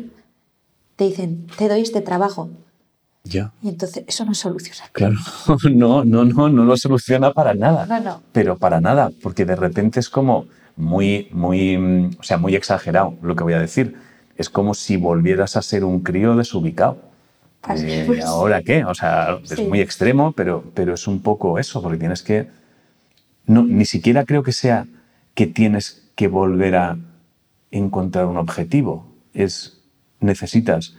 [0.95, 2.49] te dicen, te doy este trabajo.
[3.23, 3.51] Ya.
[3.61, 4.89] Y entonces eso no soluciona.
[4.91, 5.15] Claro,
[5.71, 7.85] no, no, no, no lo soluciona para nada.
[7.85, 8.21] No, no.
[8.31, 10.45] Pero para nada, porque de repente es como
[10.75, 13.95] muy, muy, o sea, muy exagerado lo que voy a decir.
[14.39, 16.97] Es como si volvieras a ser un crío desubicado.
[17.75, 18.23] Eh, pues.
[18.23, 18.85] ¿Ahora qué?
[18.85, 19.55] O sea, Sí.
[19.55, 22.47] es muy extremo, pero, pero es un poco eso, porque tienes que...
[23.45, 24.87] No, ni siquiera creo que sea
[25.33, 26.97] que tienes que volver a
[27.69, 29.05] encontrar un objetivo.
[29.33, 29.81] Es,
[30.21, 30.95] necesitas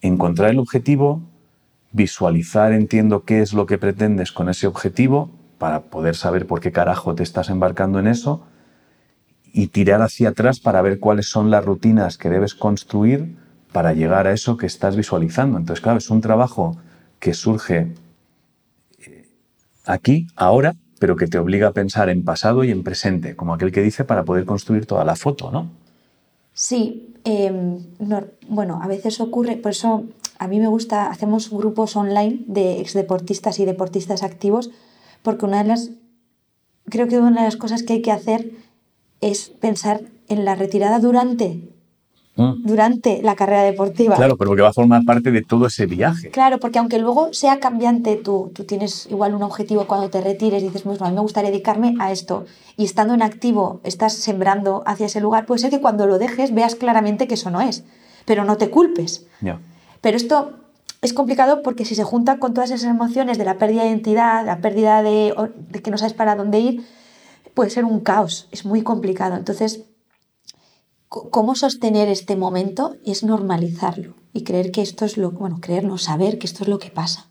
[0.00, 1.22] encontrar el objetivo,
[1.90, 6.70] visualizar, entiendo qué es lo que pretendes con ese objetivo, para poder saber por qué
[6.70, 8.46] carajo te estás embarcando en eso,
[9.56, 13.36] y tirar hacia atrás para ver cuáles son las rutinas que debes construir
[13.72, 15.56] para llegar a eso que estás visualizando.
[15.56, 16.76] Entonces, claro, es un trabajo
[17.18, 17.94] que surge
[18.98, 19.24] eh,
[19.86, 23.72] aquí, ahora, pero que te obliga a pensar en pasado y en presente, como aquel
[23.72, 25.70] que dice para poder construir toda la foto, ¿no?
[26.52, 27.14] Sí,
[27.98, 30.04] no- bueno, a veces ocurre, por eso
[30.38, 34.70] a mí me gusta, hacemos grupos online de exdeportistas y deportistas activos,
[35.22, 35.90] porque una de las,
[36.90, 38.65] creo que una de las cosas que hay que hacer
[39.20, 41.68] es pensar en la retirada durante,
[42.36, 44.16] durante la carrera deportiva.
[44.16, 46.30] Claro, pero que va a formar parte de todo ese viaje.
[46.30, 50.62] Claro, porque aunque luego sea cambiante, tú, tú tienes igual un objetivo cuando te retires
[50.62, 52.44] y dices, bueno, a mí me gustaría dedicarme a esto.
[52.76, 56.52] Y estando en activo, estás sembrando hacia ese lugar, puede ser que cuando lo dejes
[56.52, 57.84] veas claramente que eso no es,
[58.26, 59.26] pero no te culpes.
[59.40, 59.60] Ya.
[60.02, 60.52] Pero esto
[61.00, 64.44] es complicado porque si se junta con todas esas emociones de la pérdida de identidad,
[64.44, 65.34] la pérdida de,
[65.70, 66.84] de que no sabes para dónde ir,
[67.56, 69.34] puede ser un caos, es muy complicado.
[69.34, 69.86] Entonces,
[71.08, 72.96] ¿cómo sostener este momento?
[73.02, 76.68] Es normalizarlo y creer que esto es lo, bueno, creer, no saber que esto es
[76.68, 77.30] lo que pasa.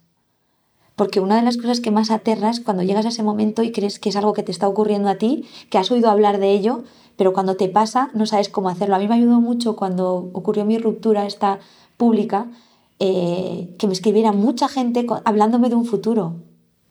[0.96, 3.70] Porque una de las cosas que más aterra es cuando llegas a ese momento y
[3.70, 6.50] crees que es algo que te está ocurriendo a ti, que has oído hablar de
[6.50, 6.82] ello,
[7.16, 8.96] pero cuando te pasa no sabes cómo hacerlo.
[8.96, 11.60] A mí me ayudó mucho cuando ocurrió mi ruptura esta
[11.96, 12.50] pública,
[12.98, 16.34] eh, que me escribiera mucha gente hablándome de un futuro,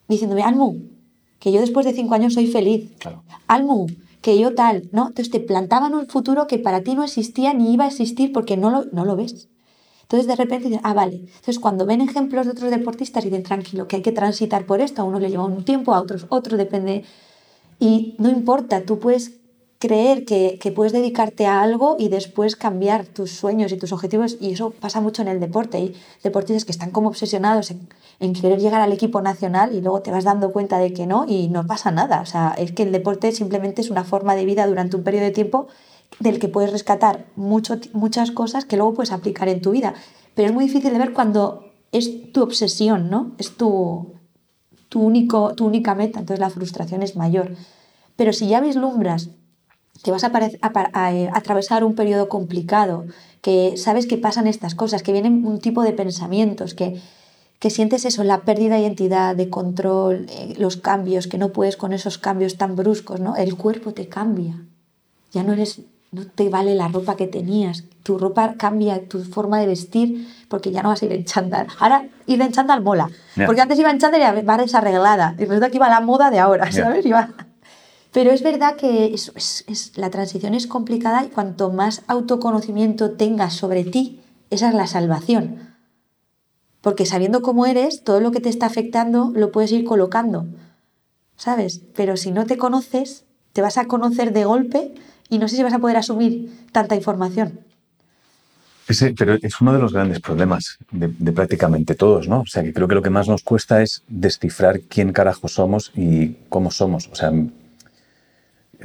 [0.08, 0.95] diciéndome, Almu,
[1.46, 2.90] que yo después de cinco años soy feliz.
[2.98, 3.22] Claro.
[3.46, 3.86] Almu,
[4.24, 5.10] que yo tal, ¿no?
[5.10, 8.58] Entonces te plantaban un futuro que para ti no existía ni iba a existir porque
[8.58, 9.48] no lo, no lo ves.
[10.02, 11.18] Entonces de repente dicen, ah, vale.
[11.18, 15.04] Entonces cuando ven ejemplos de otros deportistas dicen, tranquilo, que hay que transitar por esto,
[15.04, 17.04] a uno le lleva un tiempo, a otros otro, depende.
[17.80, 19.34] Y no importa, tú puedes
[19.86, 24.38] creer que, puedes dedicarte a algo y después cambiar tus sueños y tus objetivos.
[24.40, 25.78] Y eso pasa mucho en el deporte.
[25.78, 27.88] Hay deportistas que están como obsesionados en,
[28.20, 31.26] en querer llegar al equipo nacional y luego te vas dando cuenta de que no
[31.28, 32.22] y no pasa nada.
[32.22, 35.26] O sea, es que el deporte simplemente es una forma de vida durante un periodo
[35.26, 35.68] de tiempo
[36.20, 39.94] del que puedes rescatar mucho, muchas cosas que luego puedes aplicar en tu vida.
[40.34, 43.32] Pero es muy difícil de ver cuando es tu obsesión, ¿no?
[43.38, 44.14] Es tu,
[44.90, 47.56] tu, único, tu única meta, entonces la frustración es mayor.
[48.16, 49.30] Pero si ya vislumbras
[50.04, 50.32] que vas a,
[50.94, 53.06] a eh, atravesar un periodo complicado,
[53.42, 57.02] que sabes que pasan estas cosas, que vienen un tipo de pensamientos, que,
[57.60, 61.78] que sientes eso, la pérdida de identidad, de control, eh, los cambios, que no puedes
[61.78, 63.36] con esos cambios tan bruscos, ¿no?
[63.36, 64.62] El cuerpo te cambia.
[65.32, 65.82] Ya no eres,
[66.12, 67.84] no te vale la ropa que tenías.
[68.04, 71.68] Tu ropa cambia, tu forma de vestir, porque ya no vas a ir en chándal.
[71.80, 73.10] Ahora ir en chándal mola.
[73.46, 75.36] Porque antes iba en chándal y va desarreglada.
[75.38, 76.72] Y resulta que iba a la moda de ahora.
[76.72, 77.06] ¿sabes?
[77.06, 77.30] Iba...
[78.16, 83.84] Pero es verdad que es, la transición es complicada y cuanto más autoconocimiento tengas sobre
[83.84, 85.76] ti, esa es la salvación.
[86.80, 90.46] Porque sabiendo cómo eres, todo lo que te está afectando lo puedes ir colocando,
[91.36, 91.82] ¿sabes?
[91.94, 94.94] Pero si no te conoces, te vas a conocer de golpe
[95.28, 97.60] y no sé si vas a poder asumir tanta información.
[98.88, 102.40] Ese, pero es uno de los grandes problemas de, de prácticamente todos, ¿no?
[102.40, 105.92] O sea, que creo que lo que más nos cuesta es descifrar quién carajo somos
[105.98, 107.10] y cómo somos.
[107.12, 107.34] O sea,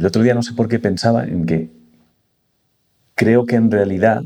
[0.00, 1.68] el otro día no sé por qué pensaba en que
[3.14, 4.22] creo que en realidad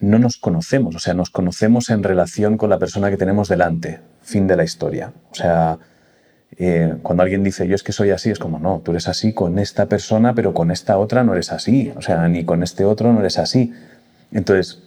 [0.00, 0.96] no nos conocemos.
[0.96, 4.00] O sea, nos conocemos en relación con la persona que tenemos delante.
[4.22, 5.12] Fin de la historia.
[5.30, 5.78] O sea,
[6.56, 9.32] eh, cuando alguien dice yo es que soy así, es como no, tú eres así
[9.32, 11.92] con esta persona, pero con esta otra no eres así.
[11.94, 13.72] O sea, ni con este otro no eres así.
[14.32, 14.82] Entonces,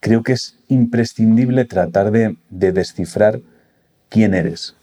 [0.00, 3.40] creo que es imprescindible tratar de, de descifrar
[4.10, 4.76] quién eres.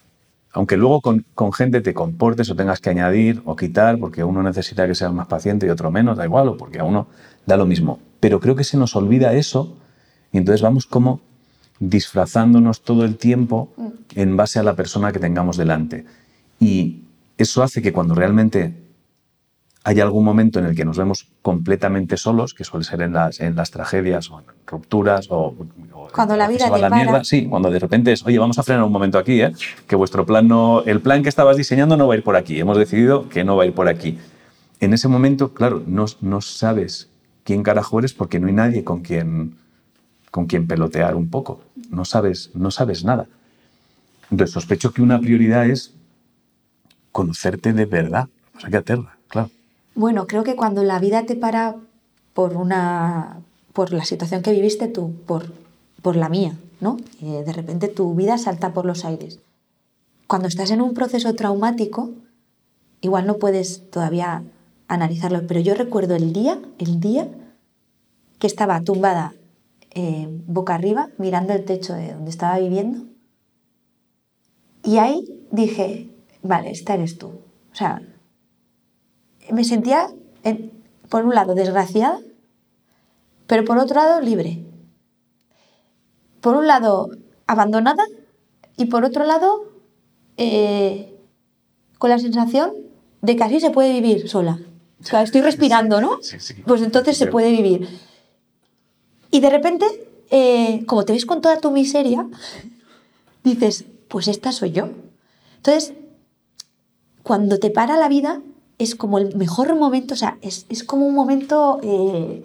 [0.54, 4.43] Aunque luego con, con gente te comportes o tengas que añadir o quitar, porque uno
[4.43, 7.08] necesita que seas más paciente y otro menos, da igual, o porque a uno
[7.45, 7.99] da lo mismo.
[8.20, 9.76] Pero creo que se nos olvida eso
[10.32, 11.22] y entonces vamos como
[11.80, 13.74] disfrazándonos todo el tiempo
[14.16, 16.06] en base a la persona que tengamos delante.
[16.60, 17.04] Y
[17.38, 18.82] eso hace que cuando realmente
[19.86, 23.41] hay algún momento en el que nos vemos completamente solos, que suele ser en las,
[23.41, 25.55] en las tragedias o en rupturas o,
[26.13, 28.84] cuando la vida te la mierda, sí, cuando de repente es, oye, vamos a frenar
[28.84, 29.51] un momento aquí, ¿eh?
[29.88, 32.59] que vuestro plan no, el plan que estabas diseñando no va a ir por aquí,
[32.59, 34.19] hemos decidido que no va a ir por aquí.
[34.79, 37.09] En ese momento, claro, no, no sabes
[37.43, 39.55] quién carajo eres porque no hay nadie con quien,
[40.31, 43.27] con quien pelotear un poco, no sabes, no sabes nada.
[44.31, 45.93] Entonces sospecho que una prioridad es
[47.11, 49.17] conocerte de verdad, o sea, que aterra.
[49.96, 51.76] Bueno, creo que cuando la vida te para
[52.34, 53.41] por una
[53.74, 55.52] por la situación que viviste tú, por,
[56.02, 56.98] por la mía, ¿no?
[57.20, 59.39] de repente tu vida salta por los aires.
[60.28, 62.12] Cuando estás en un proceso traumático,
[63.02, 64.44] igual no puedes todavía
[64.88, 67.28] analizarlo, pero yo recuerdo el día, el día
[68.38, 69.34] que estaba tumbada
[69.91, 73.06] eh, boca arriba, mirando el techo de donde estaba viviendo,
[74.84, 76.10] y ahí dije,
[76.41, 77.28] vale, esta eres tú.
[77.28, 78.02] O sea,
[79.52, 80.08] me sentía,
[81.10, 82.20] por un lado, desgraciada,
[83.48, 84.66] pero por otro lado, libre.
[86.41, 87.10] Por un lado,
[87.48, 88.06] abandonada
[88.78, 89.66] y por otro lado,
[90.38, 91.16] eh,
[91.98, 92.74] con la sensación
[93.22, 94.60] de que así se puede vivir sola.
[95.02, 96.20] O sea, estoy respirando, ¿no?
[96.66, 97.88] Pues entonces se puede vivir.
[99.32, 99.86] Y de repente,
[100.30, 102.28] eh, como te ves con toda tu miseria,
[103.44, 104.89] dices, pues esta soy yo.
[105.58, 105.94] Entonces,
[107.24, 108.41] cuando te para la vida,
[108.84, 112.43] es como el mejor momento, o sea, es, como un momento eh,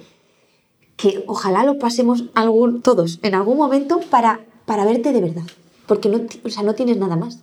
[0.97, 5.45] que ojalá lo pasemos algún, todos en algún momento para, para verte de verdad,
[5.87, 7.37] porque no, o sea, no tienes nada más.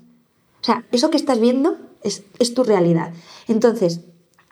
[0.62, 3.14] O sea, eso que estás viendo es, es tu realidad.
[3.48, 4.02] Entonces,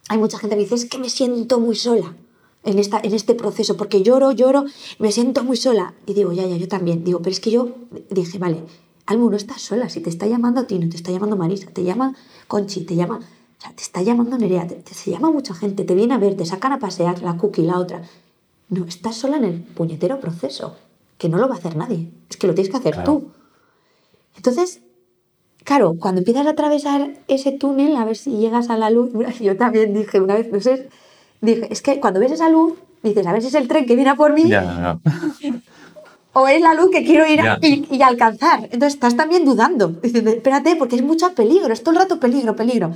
[0.10, 2.16] hay mucha gente que dice, es que me siento muy sola
[2.64, 4.66] en, esta, en este proceso, porque lloro, lloro,
[5.00, 5.94] me siento muy sola.
[6.06, 7.04] Y digo, ya, ya, yo también.
[7.04, 7.76] Digo, pero es que yo
[8.10, 8.64] dije, vale,
[9.06, 11.68] Almu, no estás sola, si te está llamando a ti, no te está llamando Marisa,
[11.72, 12.16] te llama
[12.48, 13.20] Conchi, te llama
[13.72, 16.74] te está llamando Nerea, te, se llama mucha gente, te viene a ver, te sacan
[16.74, 18.02] a pasear, la cookie, la otra.
[18.70, 20.76] No, estás sola en el puñetero proceso,
[21.18, 23.32] que no lo va a hacer nadie, es que lo tienes que hacer tú.
[24.36, 24.82] Entonces,
[25.64, 29.56] claro, cuando empiezas a atravesar ese túnel, a ver si llegas a la luz, yo
[29.58, 30.90] también dije una vez, no sé,
[31.42, 33.96] dije, es que cuando ves esa luz, dices, a ver si es el tren que
[33.96, 34.44] viene a por mí.
[36.36, 38.64] o es la luz que quiero ir a, y, alcanzar.
[38.64, 39.90] Entonces estás también dudando.
[39.90, 42.92] Dices, espérate, porque es mucho peligro, es todo el rato peligro, peligro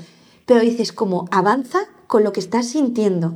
[0.48, 3.36] pero dices como avanza con lo que estás sintiendo.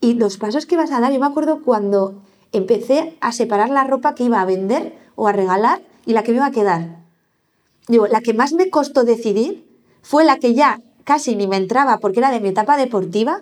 [0.00, 2.22] Y los pasos que vas a dar, yo me acuerdo cuando
[2.52, 6.32] empecé a separar la ropa que iba a vender o a regalar y la que
[6.32, 6.98] me iba a quedar.
[7.88, 9.66] Digo, la que más me costó decidir
[10.02, 13.40] fue la que ya casi ni me entraba porque era de mi etapa deportiva,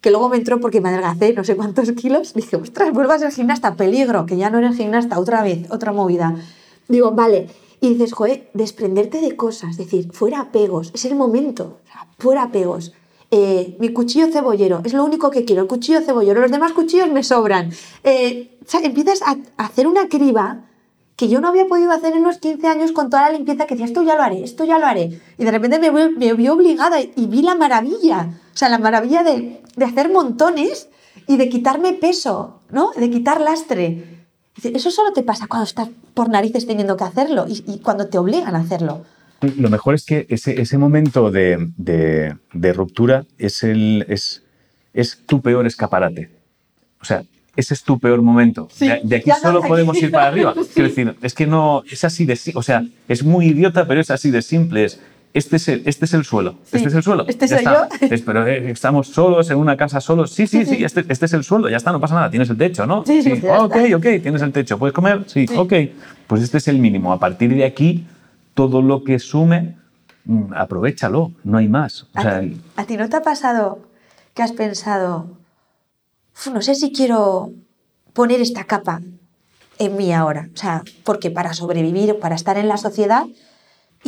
[0.00, 2.34] que luego me entró porque me adelgacé no sé cuántos kilos.
[2.34, 6.34] Dije, ostras, vuelvo a gimnasta, peligro, que ya no eres gimnasta, otra vez, otra movida.
[6.88, 7.48] Digo, vale.
[7.80, 11.78] Y dices, joder, desprenderte de cosas, decir, fuera apegos, es el momento
[12.18, 12.92] fuera apegos.
[13.30, 17.10] Eh, mi cuchillo cebollero, es lo único que quiero, el cuchillo cebollero, los demás cuchillos
[17.10, 17.70] me sobran.
[18.04, 20.64] Eh, empiezas a, hacer una criba
[21.16, 23.74] que yo no había podido hacer en los 15 años con toda la limpieza que
[23.74, 25.20] decía, esto ya lo haré, esto ya lo haré.
[25.38, 29.22] Y de repente me, me vi obligada y, vi la maravilla, o sea, la maravilla
[29.22, 30.88] de, de, hacer montones
[31.26, 32.90] y de quitarme peso, ¿no?
[32.94, 34.15] De quitar lastre.
[34.62, 38.18] Eso solo te pasa cuando estás por narices teniendo que hacerlo y, y cuando te
[38.18, 39.04] obligan a hacerlo.
[39.40, 44.42] Lo mejor es que ese, ese momento de, de, ruptura es, el, es,
[44.94, 46.30] es tu peor escaparate.
[47.00, 47.22] O sea,
[47.54, 48.68] ese es tu peor momento.
[48.78, 50.54] de, aquí solo podemos ir para arriba.
[50.74, 54.10] Quiero decir, es que no, es así de, o sea, es muy idiota, pero es
[54.10, 54.84] así de simple.
[54.84, 55.00] Es,
[55.36, 56.54] este es el, este es el suelo.
[56.72, 57.26] este es el suelo.
[57.28, 57.86] Este soy yo.
[58.24, 60.32] pero eh, estamos solos en una casa solos.
[60.32, 61.68] Sí, sí, sí, Este, este, es el suelo.
[61.68, 62.30] Ya está, no pasa nada.
[62.30, 63.04] Tienes el techo, ¿no?
[63.04, 63.32] Sí, sí.
[63.46, 64.78] ok, ok, tienes el techo.
[64.78, 65.24] ¿Puedes comer?
[65.26, 65.74] Sí, ok.
[66.26, 67.12] Pues este es el mínimo.
[67.12, 68.06] A partir de aquí
[68.54, 69.76] todo lo que sume,
[70.24, 72.06] mm, aprovechalo, no hay más.
[72.14, 72.40] ¿A,
[72.86, 73.80] ti, no te ha pasado
[74.32, 75.36] que has pensado,
[76.50, 77.52] no sé si quiero
[78.14, 79.02] poner esta capa
[79.78, 80.48] en mí ahora?
[80.54, 83.26] O sea, porque para sobrevivir, para estar en la sociedad,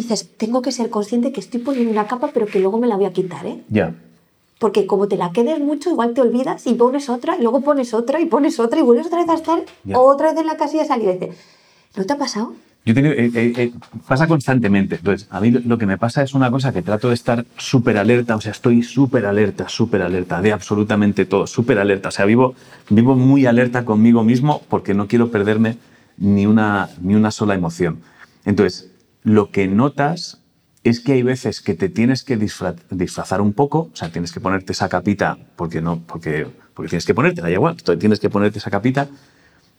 [0.03, 2.97] dices, tengo que ser consciente que estoy poniendo una capa, pero que luego me la
[2.97, 3.63] voy a quitar, ¿eh?
[3.69, 3.95] Ya.
[4.59, 7.95] Porque como te la quedes mucho, igual te olvidas y pones otra, y luego pones
[7.95, 10.83] otra, y pones otra, y vuelves otra vez a estar otra vez en la casilla
[10.83, 11.15] de salida.
[11.97, 12.55] ¿No te ha pasado?
[12.85, 13.73] Yo eh, eh, eh,
[14.07, 14.97] pasa constantemente.
[14.97, 17.99] Entonces, a mí lo que me pasa es una cosa que trato de estar súper
[17.99, 22.09] alerta, o sea, estoy súper alerta, súper alerta de absolutamente todo, súper alerta.
[22.09, 22.55] O sea, vivo,
[22.89, 25.77] vivo muy alerta conmigo mismo porque no quiero perderme
[26.17, 27.99] ni una, ni una sola emoción.
[28.47, 28.88] Entonces,
[29.23, 30.43] lo que notas
[30.85, 34.41] es que hay veces que te tienes que disfrazar un poco, o sea, tienes que
[34.41, 38.59] ponerte esa capita porque no, porque, porque tienes que ponerte, da igual, tienes que ponerte
[38.59, 39.09] esa capita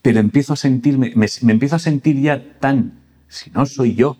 [0.01, 4.17] pero empiezo a sentirme, me, me empiezo a sentir ya tan, si no soy yo,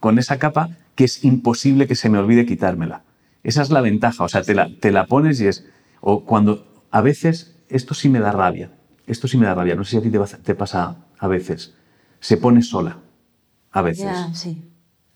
[0.00, 3.04] con esa capa, que es imposible que se me olvide quitármela.
[3.42, 5.66] Esa es la ventaja, o sea, te la, te la pones y es,
[6.00, 8.72] o cuando a veces esto sí me da rabia,
[9.06, 10.10] esto sí me da rabia, no sé si a ti
[10.42, 11.74] te, pasa a veces,
[12.20, 12.98] se pone sola,
[13.72, 14.04] a veces.
[14.04, 14.62] Ya, sí.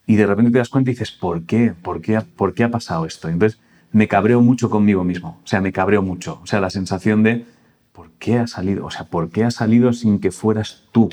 [0.07, 1.75] Y de repente te das cuenta y dices, ¿por qué?
[1.83, 3.29] ¿Por qué, ha- por qué ha pasado esto?
[3.29, 3.59] Entonces
[3.93, 5.39] me cabreo mucho conmigo mismo.
[5.45, 6.39] O sea, me cabreo mucho.
[6.43, 7.45] O sea, la sensación de,
[7.93, 8.87] ¿por qué ha salido?
[8.87, 11.11] O sea, ¿por qué ha salido sin que fueras tú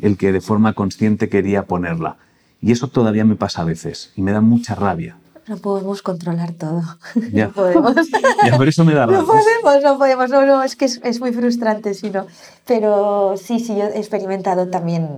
[0.00, 2.16] el que de forma consciente quería ponerla?
[2.60, 5.16] Y eso todavía me pasa a veces y me da mucha rabia.
[5.48, 6.82] No podemos controlar todo.
[7.32, 7.46] Ya.
[7.48, 7.94] No podemos.
[8.46, 9.20] Ya, por eso me da rabia.
[9.22, 12.26] No podemos, no podemos, no, no, es que es, es muy frustrante, si no.
[12.66, 15.08] Pero sí, sí, yo he experimentado también,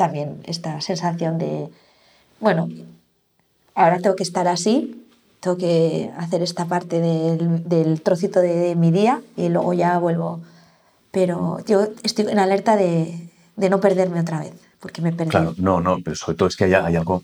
[0.00, 1.68] también esta sensación de,
[2.40, 2.70] bueno,
[3.74, 5.06] ahora tengo que estar así,
[5.40, 9.98] tengo que hacer esta parte del, del trocito de, de mi día y luego ya
[9.98, 10.40] vuelvo.
[11.10, 15.32] Pero yo estoy en alerta de, de no perderme otra vez, porque me perdí.
[15.32, 17.22] Claro, no, no, pero sobre todo es que hay, hay algo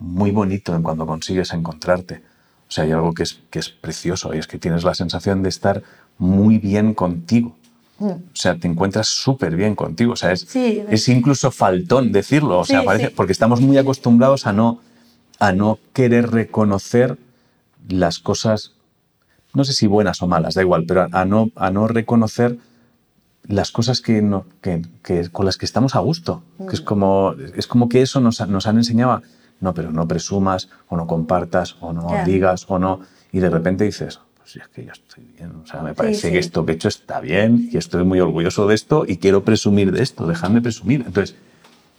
[0.00, 2.22] muy bonito en cuando consigues encontrarte.
[2.68, 5.44] O sea, hay algo que es, que es precioso y es que tienes la sensación
[5.44, 5.84] de estar
[6.18, 7.54] muy bien contigo.
[8.00, 8.08] Mm.
[8.10, 10.14] O sea, te encuentras súper bien contigo.
[10.14, 10.82] O sea, es, Sí.
[10.88, 12.58] es incluso faltón decirlo.
[12.60, 13.12] O sea, Sí, parece, sí.
[13.14, 14.80] porque estamos muy acostumbrados a no,
[15.38, 17.16] a no querer reconocer
[17.88, 18.72] las cosas,
[19.54, 22.58] no sé si buenas o malas, da igual, pero a, no, a no reconocer
[23.46, 26.42] las cosas que, no, que, que con las que estamos a gusto.
[26.58, 29.22] Que es, como, es como que eso nos, nos han enseñado a,
[29.60, 33.00] no, pero no presumas, o no compartas, o no digas, o no.
[33.32, 34.20] Y de repente dices,
[34.52, 35.52] pues es que yo estoy bien.
[35.62, 36.32] O sea, me parece sí.
[36.32, 39.44] que esto que he hecho está bien y estoy muy orgulloso de esto y quiero
[39.44, 41.04] presumir de esto, dejadme presumir.
[41.06, 41.36] Entonces,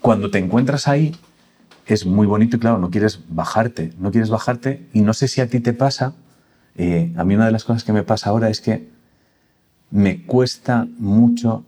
[0.01, 1.15] cuando te encuentras ahí,
[1.85, 5.41] es muy bonito y claro, no quieres bajarte, no quieres bajarte y no sé si
[5.41, 6.13] a ti te pasa,
[6.75, 8.89] eh, a mí una de las cosas que me pasa ahora es que
[9.89, 11.65] me cuesta mucho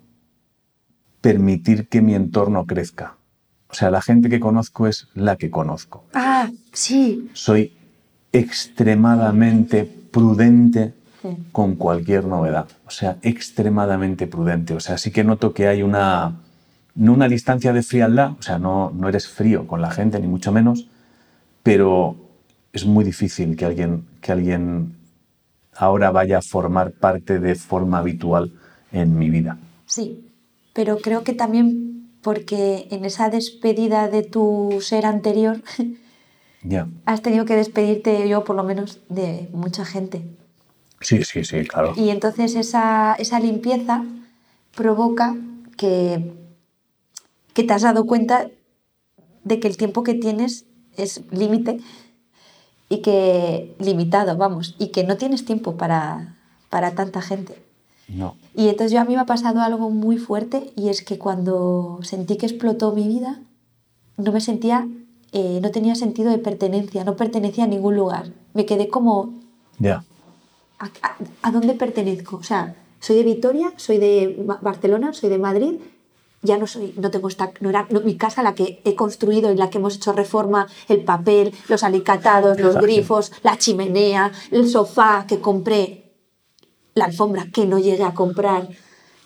[1.21, 3.15] permitir que mi entorno crezca.
[3.69, 6.05] O sea, la gente que conozco es la que conozco.
[6.13, 7.29] Ah, sí.
[7.33, 7.73] Soy
[8.31, 10.93] extremadamente prudente
[11.51, 12.67] con cualquier novedad.
[12.85, 14.73] O sea, extremadamente prudente.
[14.73, 16.41] O sea, sí que noto que hay una,
[16.95, 20.27] no una distancia de frialdad, o sea, no, no eres frío con la gente, ni
[20.27, 20.87] mucho menos,
[21.63, 22.15] pero
[22.71, 24.95] es muy difícil que alguien, que alguien
[25.75, 28.51] ahora vaya a formar parte de forma habitual
[28.91, 29.57] en mi vida.
[29.85, 30.27] Sí,
[30.73, 35.61] pero creo que también porque en esa despedida de tu ser anterior
[36.63, 36.87] Ya.
[37.05, 40.25] has tenido que despedirte, yo por lo menos, de mucha gente.
[41.01, 41.93] Sí, sí, sí, claro.
[41.95, 44.05] Y entonces esa, esa limpieza
[44.75, 45.35] provoca
[45.75, 46.33] que,
[47.53, 48.49] que te has dado cuenta
[49.43, 51.79] de que el tiempo que tienes es límite
[52.89, 56.37] y que limitado, vamos, y que no tienes tiempo para,
[56.69, 57.61] para tanta gente.
[58.07, 58.35] No.
[58.55, 61.99] Y entonces yo a mí me ha pasado algo muy fuerte y es que cuando
[62.03, 63.41] sentí que explotó mi vida,
[64.17, 64.87] no me sentía,
[65.33, 68.31] eh, no tenía sentido de pertenencia, no pertenecía a ningún lugar.
[68.53, 69.33] Me quedé como,
[69.79, 70.03] Ya.
[70.79, 72.37] ¿a, a- a dónde pertenezco?
[72.37, 75.75] O sea, soy de Vitoria, soy de Ba- Barcelona, soy de Madrid,
[76.43, 79.51] ya no soy, no tengo esta, no era no- mi casa la que he construido
[79.51, 82.85] y la que hemos hecho reforma, el papel, los alicatados, los Exacto.
[82.85, 86.11] grifos, la chimenea, el sofá que compré,
[86.95, 88.69] la alfombra que no llegué a comprar.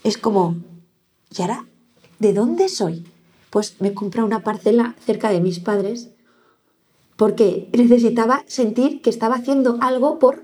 [0.03, 0.55] Es como,
[1.38, 1.66] ¿y ahora
[2.20, 3.05] de dónde soy?
[3.50, 6.10] Pues me compré una parcela cerca de mis padres
[7.16, 10.43] porque necesitaba sentir que estaba haciendo algo por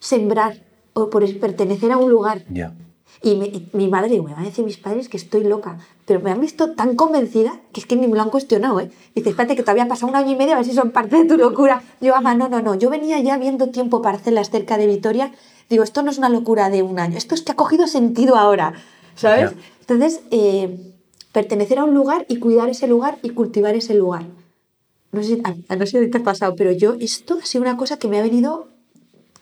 [0.00, 0.62] sembrar
[0.92, 2.44] o por pertenecer a un lugar.
[2.52, 2.74] Ya.
[3.22, 6.30] Y me- mi madre, me van a decir mis padres que estoy loca, pero me
[6.30, 8.80] han visto tan convencida que es que ni me lo han cuestionado.
[8.80, 8.90] ¿eh?
[9.14, 11.16] Dice, espérate que todavía ha pasado un año y medio a ver si son parte
[11.16, 11.82] de tu locura.
[12.00, 12.74] Yo, ama, no, no, no.
[12.76, 15.32] Yo venía ya viendo tiempo parcelas cerca de Vitoria.
[15.68, 18.36] Digo, esto no es una locura de un año, esto es que ha cogido sentido
[18.36, 18.74] ahora,
[19.14, 19.50] ¿sabes?
[19.52, 19.56] Ya.
[19.80, 20.94] Entonces, eh,
[21.32, 24.24] pertenecer a un lugar y cuidar ese lugar y cultivar ese lugar.
[25.12, 27.76] No sé, a, no sé si te ha pasado, pero yo, esto ha sido una
[27.76, 28.68] cosa que me ha venido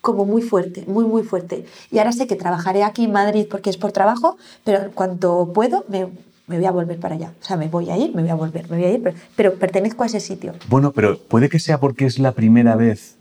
[0.01, 1.65] como muy fuerte, muy, muy fuerte.
[1.91, 5.85] Y ahora sé que trabajaré aquí en Madrid porque es por trabajo, pero cuanto puedo
[5.89, 6.09] me,
[6.47, 7.35] me voy a volver para allá.
[7.41, 9.17] O sea, me voy a ir, me voy a volver, me voy a ir, pero,
[9.37, 10.55] pero pertenezco a ese sitio.
[10.69, 13.17] Bueno, pero puede que sea porque es la primera vez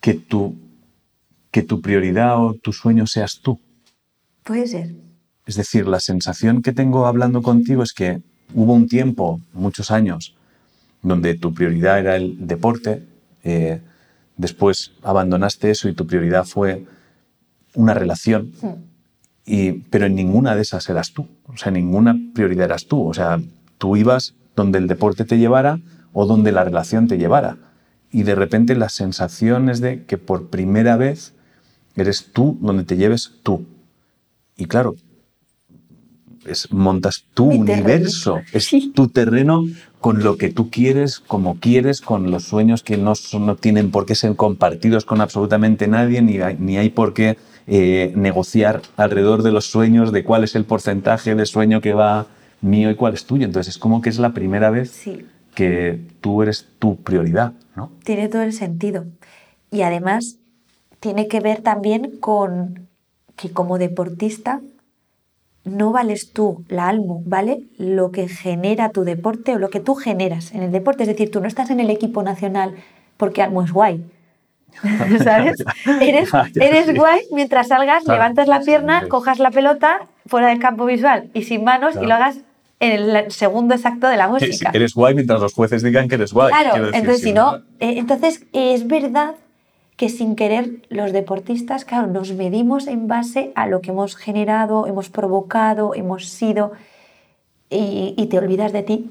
[0.00, 0.56] que tu,
[1.50, 3.60] que tu prioridad o tu sueño seas tú.
[4.42, 4.94] Puede ser.
[5.46, 8.22] Es decir, la sensación que tengo hablando contigo es que
[8.54, 10.34] hubo un tiempo, muchos años,
[11.02, 13.02] donde tu prioridad era el deporte,
[13.42, 13.80] eh,
[14.36, 16.86] después abandonaste eso y tu prioridad fue
[17.74, 18.52] una relación,
[19.44, 21.26] y, pero en ninguna de esas eras tú.
[21.46, 23.06] O sea, ninguna prioridad eras tú.
[23.06, 23.40] O sea,
[23.78, 25.80] tú ibas donde el deporte te llevara
[26.12, 27.56] o donde la relación te llevara.
[28.10, 31.34] Y de repente la sensación es de que por primera vez
[31.96, 33.66] eres tú donde te lleves tú.
[34.56, 34.96] Y claro,
[36.46, 37.82] es, montas tu Mi terreno.
[37.88, 38.92] universo, es Sí.
[38.94, 39.64] tu terreno
[40.00, 43.90] con lo que tú quieres, como quieres, con los sueños que no, son- no tienen
[43.90, 47.36] por qué ser compartidos con absolutamente nadie, ni hay, ni hay por qué
[47.68, 52.26] eh, negociar alrededor de los sueños, de cuál es el porcentaje de sueño que va
[52.60, 53.44] mío y cuál es tuyo.
[53.44, 55.24] Entonces es como que es la primera vez Sí,
[55.54, 57.92] que tú eres tu prioridad, ¿no?
[58.02, 59.04] tiene todo el sentido.
[59.70, 60.38] Y además
[60.98, 62.88] tiene que ver también con
[63.36, 64.60] que como deportista
[65.64, 69.94] no vales tú, la almu, vale lo que genera tu deporte o lo que tú
[69.94, 71.04] generas en el deporte.
[71.04, 72.74] Es decir, tú no estás en el equipo nacional
[73.16, 74.04] porque almu es guay.
[75.22, 75.62] ¿Sabes?
[76.00, 76.94] Eres, eres sí.
[76.96, 78.18] guay mientras salgas, Claro.
[78.20, 79.08] levantas la pierna, Sí.
[79.08, 82.08] cojas la pelota fuera del campo visual y sin manos y Claro.
[82.08, 82.38] lo hagas
[82.80, 84.70] en el segundo exacto de la música.
[84.74, 86.50] Eres guay mientras los jueces digan que eres guay.
[86.50, 89.34] Claro, decir, entonces si si no, eh, entonces es verdad
[90.02, 94.88] que sin querer los deportistas, claro, nos medimos en base a lo que hemos generado,
[94.88, 96.72] hemos provocado, hemos sido
[97.70, 99.10] y, te olvidas de ti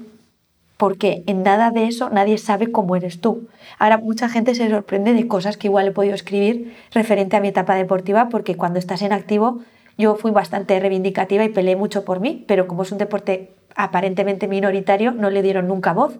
[0.76, 3.48] porque en nada de eso nadie sabe cómo eres tú.
[3.78, 7.48] Ahora mucha gente se sorprende de cosas que igual he podido escribir referente a mi
[7.48, 9.60] etapa deportiva porque cuando estás en activo
[9.96, 14.46] yo fui bastante reivindicativa y peleé mucho por mí, pero como es un deporte aparentemente
[14.46, 16.18] minoritario no le dieron nunca voz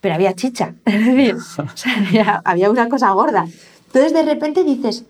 [0.00, 0.74] pero había chicha.
[0.84, 1.36] Es decir,
[1.96, 3.46] había, había una cosa gorda.
[3.88, 5.04] Entonces de repente dices,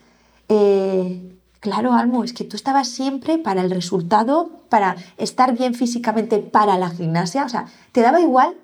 [0.48, 6.38] eh, claro, Almo, es que tú estabas siempre para el resultado, para estar bien físicamente
[6.38, 7.44] para la gimnasia.
[7.44, 8.54] O sea, te daba igual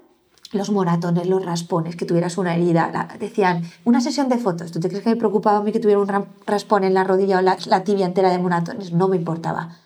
[0.53, 3.09] los moratones, los raspones, que tuvieras una herida.
[3.19, 4.71] Decían, una sesión de fotos.
[4.71, 7.03] ¿Tú te crees que me preocupaba a mí que tuviera un ra- raspón en la
[7.05, 8.93] rodilla o la, tibia entera de moratones?
[8.93, 9.77] No me importaba.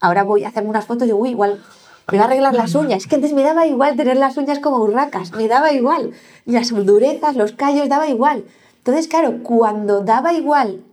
[0.00, 1.60] Ahora voy a hacerme unas fotos y uy, igual
[2.10, 3.02] me voy a arreglar las uñas.
[3.02, 6.12] Es que antes me daba igual tener las uñas como burracas, me daba igual.
[6.46, 8.44] Las durezas, los callos, daba igual.
[8.84, 10.84] Entonces, claro, cuando daba igual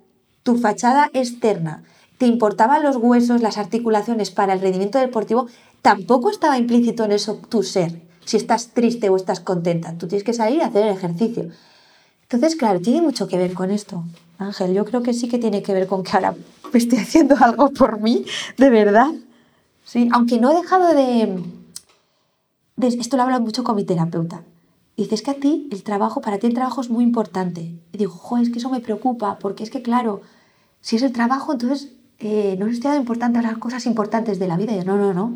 [0.44, 1.84] tu fachada externa,
[2.18, 5.48] te importaban los huesos, las articulaciones para el rendimiento deportivo,
[5.82, 8.02] tampoco estaba implícito en eso tu ser.
[8.24, 11.50] Si estás triste o estás contenta, tú tienes que salir y hacer el ejercicio.
[12.24, 14.06] Entonces, claro, tiene mucho que ver con esto,
[14.38, 14.74] Ángel.
[14.74, 16.34] Yo creo que sí que tiene que ver con que ahora
[16.72, 18.24] me estoy haciendo algo por mí,
[18.58, 19.12] de verdad.
[19.84, 21.44] Sí, aunque no he dejado de,
[22.78, 24.44] de- Esto lo he hablado mucho con mi terapeuta.
[24.96, 27.62] Y dices que a ti, el trabajo, para ti el trabajo es muy importante.
[27.92, 30.22] Y digo, joder, es que eso me preocupa, porque es que, claro,
[30.82, 34.58] si es el trabajo, entonces eh, no dando importancia a las cosas importantes de la
[34.58, 34.74] vida.
[34.74, 35.34] Y yo, no, no, no.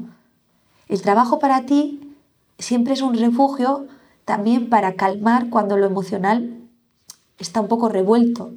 [0.87, 2.15] El trabajo para ti
[2.59, 3.87] siempre es un refugio
[4.23, 6.59] también para calmar cuando lo emocional
[7.39, 8.51] está un poco revuelto.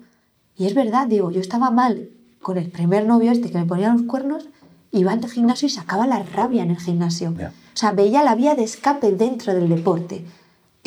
[0.57, 2.11] Y es verdad, digo, yo estaba mal
[2.43, 4.49] con el primer novio este que me ponía los cuernos,
[4.91, 7.35] iba al gimnasio y sacaba la rabia en el gimnasio.
[7.39, 7.49] Ya.
[7.49, 10.25] O sea, veía la vía de escape dentro del deporte.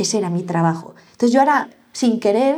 [0.01, 0.95] Ese era mi trabajo.
[1.11, 2.55] Entonces yo ahora, sin querer,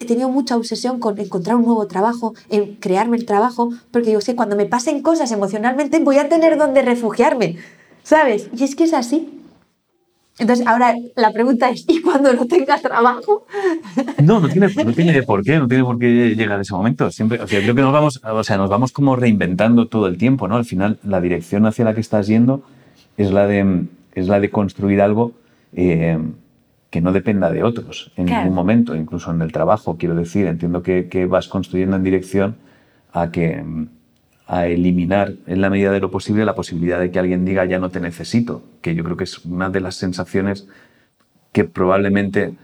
[0.00, 4.20] he tenido mucha obsesión con encontrar un nuevo trabajo, en crearme el trabajo, porque yo
[4.20, 7.58] sé, cuando me pasen cosas emocionalmente voy a tener donde refugiarme,
[8.02, 8.50] ¿sabes?
[8.56, 9.28] Y es que es así.
[10.40, 13.46] Entonces, ahora la pregunta es, ¿y cuando no tengas trabajo?
[14.20, 17.12] No, no tiene, no tiene por qué, no tiene por qué llegar a ese momento.
[17.12, 20.18] Siempre, o sea, creo que nos vamos, o sea, nos vamos como reinventando todo el
[20.18, 20.56] tiempo, ¿no?
[20.56, 22.64] Al final, la dirección hacia la que estás yendo
[23.18, 23.84] es la de,
[24.16, 25.32] es la de construir algo
[25.74, 26.18] eh,
[26.90, 28.42] que no dependa de otros en Claro.
[28.42, 30.46] ningún momento, incluso en el trabajo, quiero decir.
[30.46, 32.56] Entiendo que, que vas construyendo en dirección
[33.12, 33.64] a que
[34.46, 37.78] a eliminar en la medida de lo posible la posibilidad de que alguien diga ya
[37.78, 40.66] no te necesito, que yo creo que es una de las sensaciones
[41.52, 42.54] que probablemente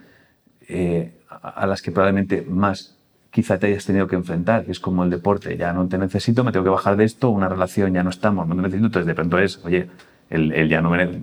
[0.68, 2.96] eh, a a las que probablemente más
[3.30, 6.42] quizá te hayas tenido que enfrentar, que es como el deporte, ya no te necesito,
[6.42, 9.06] me tengo que bajar de esto, una relación ya no estamos, no te necesito, entonces
[9.06, 9.86] de pronto es, oye,
[10.30, 11.22] el, el ya no me ne-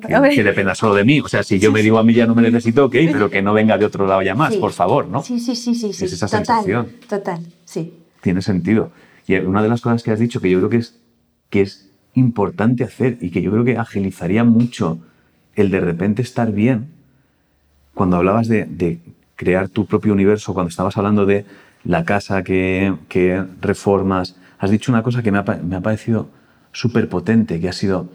[0.00, 2.26] que, que dependa solo de mí, o sea, si yo me digo a mí ya
[2.26, 4.60] no me necesito, ok, pero que no venga de otro lado ya más, Sí.
[4.60, 5.22] por favor, ¿no?
[5.22, 5.92] Sí, sí, sí, sí.
[5.92, 6.04] sí.
[6.04, 6.88] Es esa total, sensación.
[7.08, 7.94] Total, sí.
[8.20, 8.90] Tiene sentido.
[9.26, 10.98] Y una de las cosas que has dicho que yo creo que es,
[11.48, 14.98] que es importante hacer y que yo creo que agilizaría mucho
[15.54, 16.88] el de repente estar bien,
[17.94, 18.98] cuando hablabas de, de
[19.36, 21.44] crear tu propio universo, cuando estabas hablando de
[21.84, 26.28] la casa que, que reformas, has dicho una cosa que me ha, me ha parecido
[26.72, 28.08] súper potente, que ha sido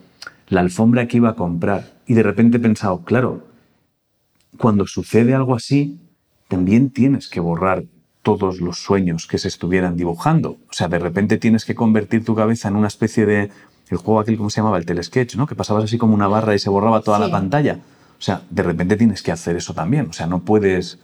[0.48, 1.94] la alfombra que iba a comprar.
[2.08, 3.48] Y de repente he pensado, claro,
[4.58, 6.00] cuando sucede algo así,
[6.48, 7.86] también tienes que borrar
[8.22, 10.58] todos los sueños que se estuvieran dibujando.
[10.70, 13.52] O sea, de repente tienes que convertir tu cabeza en una especie de...
[13.88, 14.80] El juego aquel, ¿cómo se llamaba?
[14.80, 15.46] El telesketch, ¿no?
[15.46, 17.82] Que pasabas así como una barra y se borraba toda la pantalla.
[18.18, 20.08] O sea, de repente tienes que hacer eso también.
[20.10, 20.98] O sea, no puedes,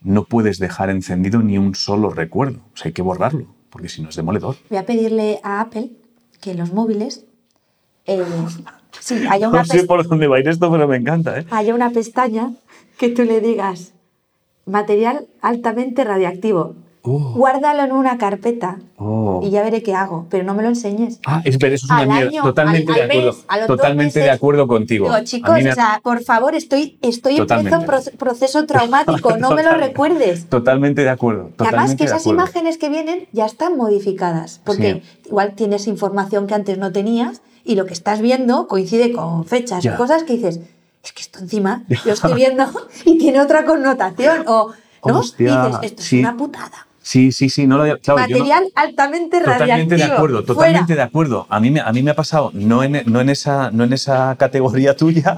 [0.00, 2.60] no puedes dejar encendido ni un solo recuerdo.
[2.72, 4.54] O sea, hay que borrarlo, porque si no es demoledor.
[4.70, 5.90] Voy a pedirle a Apple
[6.40, 7.24] que los móviles
[8.06, 8.22] eh,
[9.00, 11.46] sí, haya una, No sé por dónde va a ir esto, pero me encanta, ¿eh?
[11.50, 12.52] haya una pestaña
[12.98, 13.92] que tú le digas
[14.66, 16.74] material altamente radiactivo
[17.06, 17.34] Oh.
[17.34, 19.42] guárdalo en una carpeta Oh.
[19.44, 21.20] y ya veré qué hago, pero no me lo enseñes.
[21.26, 22.42] Ah, es, pero eso es una mierda.
[22.42, 23.32] Totalmente al- de al acuerdo.
[23.58, 25.10] mes, Totalmente de acuerdo contigo.
[25.10, 27.84] Digo, chicos, me- o sea, por favor, estoy, estoy en Totalmente.
[27.84, 30.46] proceso, pro- proceso traumático, no me lo recuerdes.
[30.48, 31.50] Totalmente de acuerdo.
[31.50, 35.86] Y además totalmente que de esas imágenes que vienen ya están modificadas, porque igual tienes
[35.88, 39.94] información que antes no tenías y lo que estás viendo coincide con fechas Ya.
[39.94, 40.60] y cosas que dices,
[41.02, 42.66] es que esto encima lo estoy viendo
[43.04, 44.44] y tiene otra connotación.
[44.46, 44.72] O,
[45.04, 45.18] ¿no?
[45.18, 46.16] Hostia, y dices, esto sí.
[46.18, 46.86] es una putada.
[47.06, 47.98] Sí, sí, sí, no lo había.
[47.98, 49.96] Claro, yo no- Material altamente Totalmente radiactivo.
[49.98, 50.46] de acuerdo, Fuera.
[50.54, 51.46] totalmente de acuerdo.
[51.50, 53.92] A mí, me, a mí me ha pasado, no en, no, en esa, no en
[53.92, 55.36] esa categoría tuya,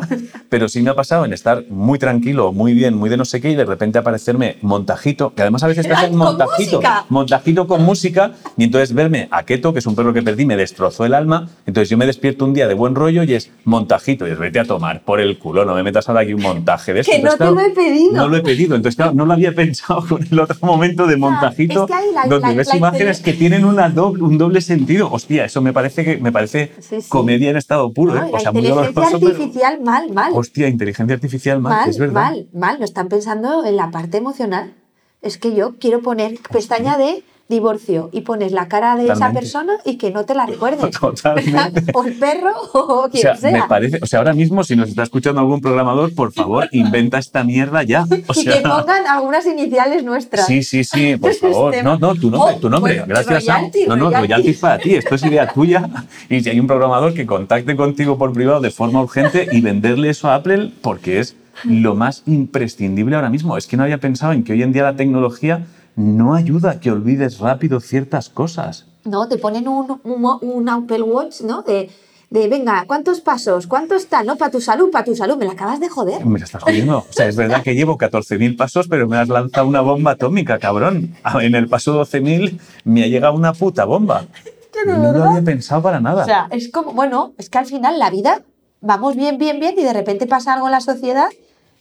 [0.49, 3.41] pero sí me ha pasado en estar muy tranquilo, muy bien, muy de no sé
[3.41, 7.05] qué, y de repente aparecerme montajito, que además a veces te ¡Ay, hacen montajito, música!
[7.09, 10.57] montajito con música, y entonces verme a Keto, que es un perro que perdí, me
[10.57, 14.29] destrozó el alma, entonces yo me despierto un día de buen rollo y es montajito,
[14.29, 16.95] y es vete a tomar por el culo, no me metas ahora aquí un montaje
[16.95, 17.11] de esto.
[17.11, 18.13] Que no Entonces, te lo he pedido.
[18.13, 21.17] No lo he pedido, entonces claro, no lo había pensado con el otro momento de
[21.59, 24.61] montajito, es que la- donde la- ves la imágenes que tienen una doble- un doble
[24.61, 25.11] sentido.
[25.11, 27.09] Hostia, eso me parece que me parece Sí, sí.
[27.09, 28.29] comedia en estado puro, No, ¿eh?
[28.31, 30.33] la O sea, muy inteligencia pero- artificial, mal, mal.
[30.35, 32.15] Hostia, inteligencia artificial mal, mal, es verdad.
[32.15, 32.79] mal, mal.
[32.79, 34.75] No están pensando en la parte emocional.
[35.23, 39.41] Es que yo quiero poner pestaña de divorcio y pones la cara de esa Totalmente.
[39.41, 40.91] persona y que no te la recuerdes.
[41.01, 41.85] Totalmente.
[41.95, 43.51] o el perro o O quien sea, sea.
[43.53, 47.19] me parece, o sea, ahora mismo si nos está escuchando algún programador, por favor, inventa
[47.19, 48.05] esta mierda ya.
[48.05, 50.47] O y que sea, pongan algunas iniciales nuestras.
[50.47, 51.73] Sí, sí, sí, por favor.
[51.73, 51.97] Sistema.
[51.99, 53.05] No, no, tu nombre, Oh, tu nombre.
[53.07, 53.57] Gracias, Sam.
[53.57, 54.27] royalty, No, no, royalty.
[54.27, 54.95] royalties para ti.
[54.97, 55.89] Esto es idea tuya.
[56.29, 60.11] Y si hay un programador que contacte contigo por privado de forma urgente y venderle
[60.11, 63.57] eso a Apple, porque es lo más imprescindible ahora mismo.
[63.57, 65.65] Es que no había pensado en que hoy en día la tecnología
[65.97, 68.87] no ayuda a que olvides rápido ciertas cosas.
[69.05, 71.63] No, te ponen un, un, un Apple Watch, ¿no?
[71.63, 71.91] De,
[72.29, 73.67] de, venga, ¿cuántos pasos?
[73.67, 74.23] ¿Cuánto está?
[74.23, 75.37] No, para tu salud, para tu salud.
[75.37, 76.25] Me la acabas de joder.
[76.27, 76.99] Me estás jodiendo.
[76.99, 80.59] O sea, es verdad que llevo 14.000 pasos, pero me has lanzado una bomba atómica,
[80.59, 81.15] cabrón.
[81.41, 84.27] En el paso 12.000 me ha llegado una puta bomba.
[84.85, 86.23] No lo había pensado para nada.
[86.23, 88.43] O sea, es como, bueno, es que al final la vida
[88.83, 91.29] vamos bien, bien, bien y de repente pasa algo en la sociedad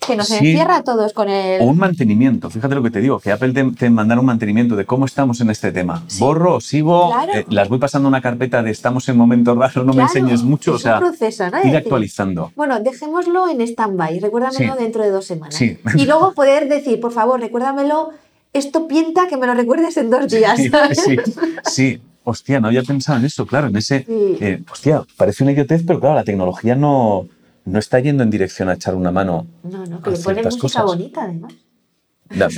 [0.06, 0.36] que nos Sí.
[0.36, 1.62] encierra a todos con el...
[1.62, 4.76] O un mantenimiento, fíjate lo que te digo, que Apple te, te mandará un mantenimiento
[4.76, 6.04] de cómo estamos en este tema.
[6.20, 7.34] Borro, sigo, Claro.
[7.34, 10.74] eh, las voy pasando una carpeta de estamos en momento raro, no me enseñes mucho,
[10.76, 11.52] o sea, un proceso, ¿no?
[11.52, 12.52] De ir decir, actualizando.
[12.56, 14.80] Bueno, dejémoslo en stand-by, recuérdamelo Sí.
[14.84, 15.56] dentro de dos semanas.
[15.56, 15.78] Sí.
[15.96, 18.10] Y luego poder decir, por favor, recuérdamelo,
[18.54, 20.58] esto pinta que me lo recuerdes en dos días.
[20.94, 21.18] Sí,
[21.66, 22.02] sí.
[22.28, 24.00] Hostia, no había pensado en eso, claro, en ese...
[24.00, 24.38] Sí.
[24.42, 27.28] eh, hostia, parece una idiotez, pero claro, la tecnología no,
[27.66, 29.48] no está yendo en dirección a echar una mano.
[29.64, 30.84] No, no, le ponen música cosas.
[30.84, 31.54] bonita además.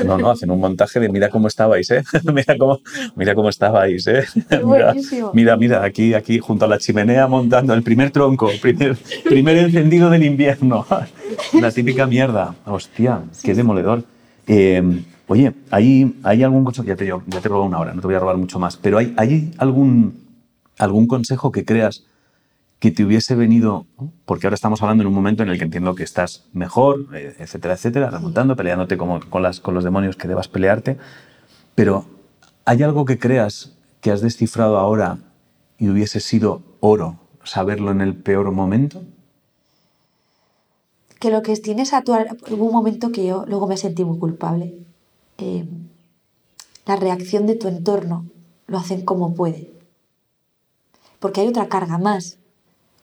[0.05, 2.01] No, no, hacen un montaje de mira cómo estabais, ¿eh?
[2.33, 2.79] mira, cómo,
[3.15, 4.23] mira cómo estabais, ¿eh?
[4.63, 4.95] Mira,
[5.33, 8.95] mira, mira, aquí, aquí junto a la chimenea montando el primer tronco, primer,
[9.25, 10.85] primer encendido del invierno.
[11.61, 12.55] La típica mierda.
[12.65, 14.03] Hostia, qué demoledor.
[14.47, 14.81] Eh,
[15.27, 16.87] oye, ¿hay, ¿hay algún consejo?
[16.87, 18.77] Ya te, ya te he robado una hora, no te voy a robar mucho más,
[18.77, 20.23] pero ¿hay, hay algún,
[20.77, 22.05] algún consejo que creas
[22.79, 23.87] que te hubiese venido,
[24.25, 27.35] porque ahora estamos hablando en un momento en el que entiendo que estás mejor, eh,
[27.39, 30.97] etcétera, etcétera, remontando, peleándote como, con, las, con los demonios que debas pelearte,
[31.73, 32.05] pero
[32.65, 35.17] ¿hay algo que creas que has descifrado ahora
[35.79, 39.01] y hubiese sido oro saberlo en el peor momento?
[41.19, 44.19] que lo que tienes a tu hubo un momento que yo luego me sentí muy
[44.19, 44.75] culpable.
[45.39, 45.67] Eh,
[46.85, 48.27] la reacción de tu entorno
[48.67, 49.71] lo hacen como puede
[51.19, 52.37] porque hay otra carga más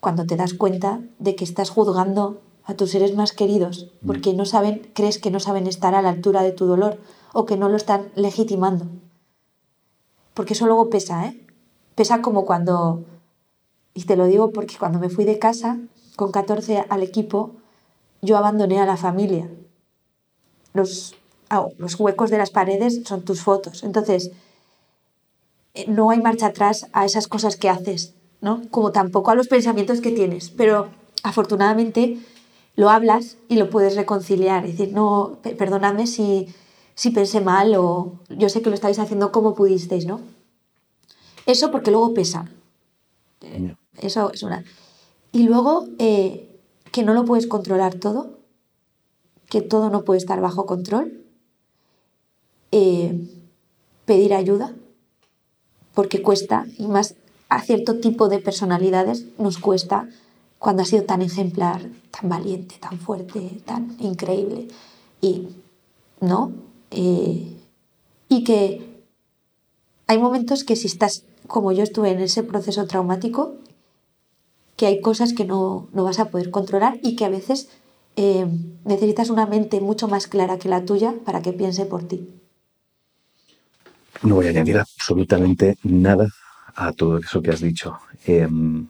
[0.05, 4.45] cuando te das cuenta de que estás juzgando a tus seres más queridos porque no
[4.45, 6.99] saben crees que no saben estar a la altura de tu dolor
[7.33, 8.85] o que no lo están legitimando.
[10.35, 11.41] Porque eso luego pesa eh
[11.95, 13.05] pesa como cuando
[13.95, 15.79] y te lo digo porque cuando me fui de casa
[16.17, 17.53] con 14 al equipo
[18.21, 19.49] yo abandoné a la familia.
[20.75, 21.15] Los,
[21.49, 23.85] ah, los huecos de las paredes son tus fotos.
[23.85, 24.33] Entonces,
[25.73, 28.15] eh, no hay marcha atrás a esas cosas que haces,
[28.45, 28.63] ¿no?
[28.71, 30.51] Como tampoco a los pensamientos que tienes.
[30.51, 30.89] Pero
[31.25, 32.19] afortunadamente
[32.77, 34.65] lo hablas y lo puedes reconciliar.
[34.67, 36.47] Es decir, no, pe- perdonadme si,
[36.95, 40.21] si pensé mal o yo sé que lo estáis haciendo como pudisteis, ¿no?
[41.47, 42.51] Eso porque luego pesa.
[43.41, 43.77] Ya.
[43.99, 44.65] Eso es una.
[45.33, 46.49] Y luego, eh,
[46.93, 48.39] que no lo puedes controlar todo,
[49.49, 51.25] que todo no puede estar bajo control.
[52.73, 53.29] Eh,
[54.05, 54.75] pedir ayuda,
[55.95, 57.15] porque cuesta, y más
[57.49, 60.09] a cierto tipo de personalidades nos cuesta
[60.59, 64.69] cuando has sido tan ejemplar, tan valiente, tan fuerte, tan increíble.
[65.21, 65.49] Y,
[66.21, 66.53] ¿no?
[66.91, 67.57] Eh,
[68.29, 69.03] y que
[70.07, 73.57] hay momentos que si estás, como yo estuve en ese proceso traumático,
[74.77, 77.69] que hay cosas que no, no vas a poder controlar y que a veces
[78.17, 78.47] eh,
[78.85, 82.29] necesitas una mente mucho más clara que la tuya para que piense por ti.
[84.23, 86.29] No voy a añadir absolutamente nada
[86.75, 87.99] a todo eso que has dicho.
[88.27, 88.87] Em,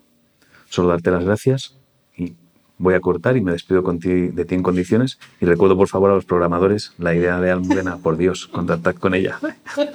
[0.69, 1.77] solo darte las gracias
[2.17, 2.35] y
[2.79, 5.19] voy a cortar y me despido de ti en condiciones.
[5.41, 9.15] Y recuerdo, por favor, a los programadores la idea de Almudena, por Dios, contactad con
[9.15, 9.39] ella.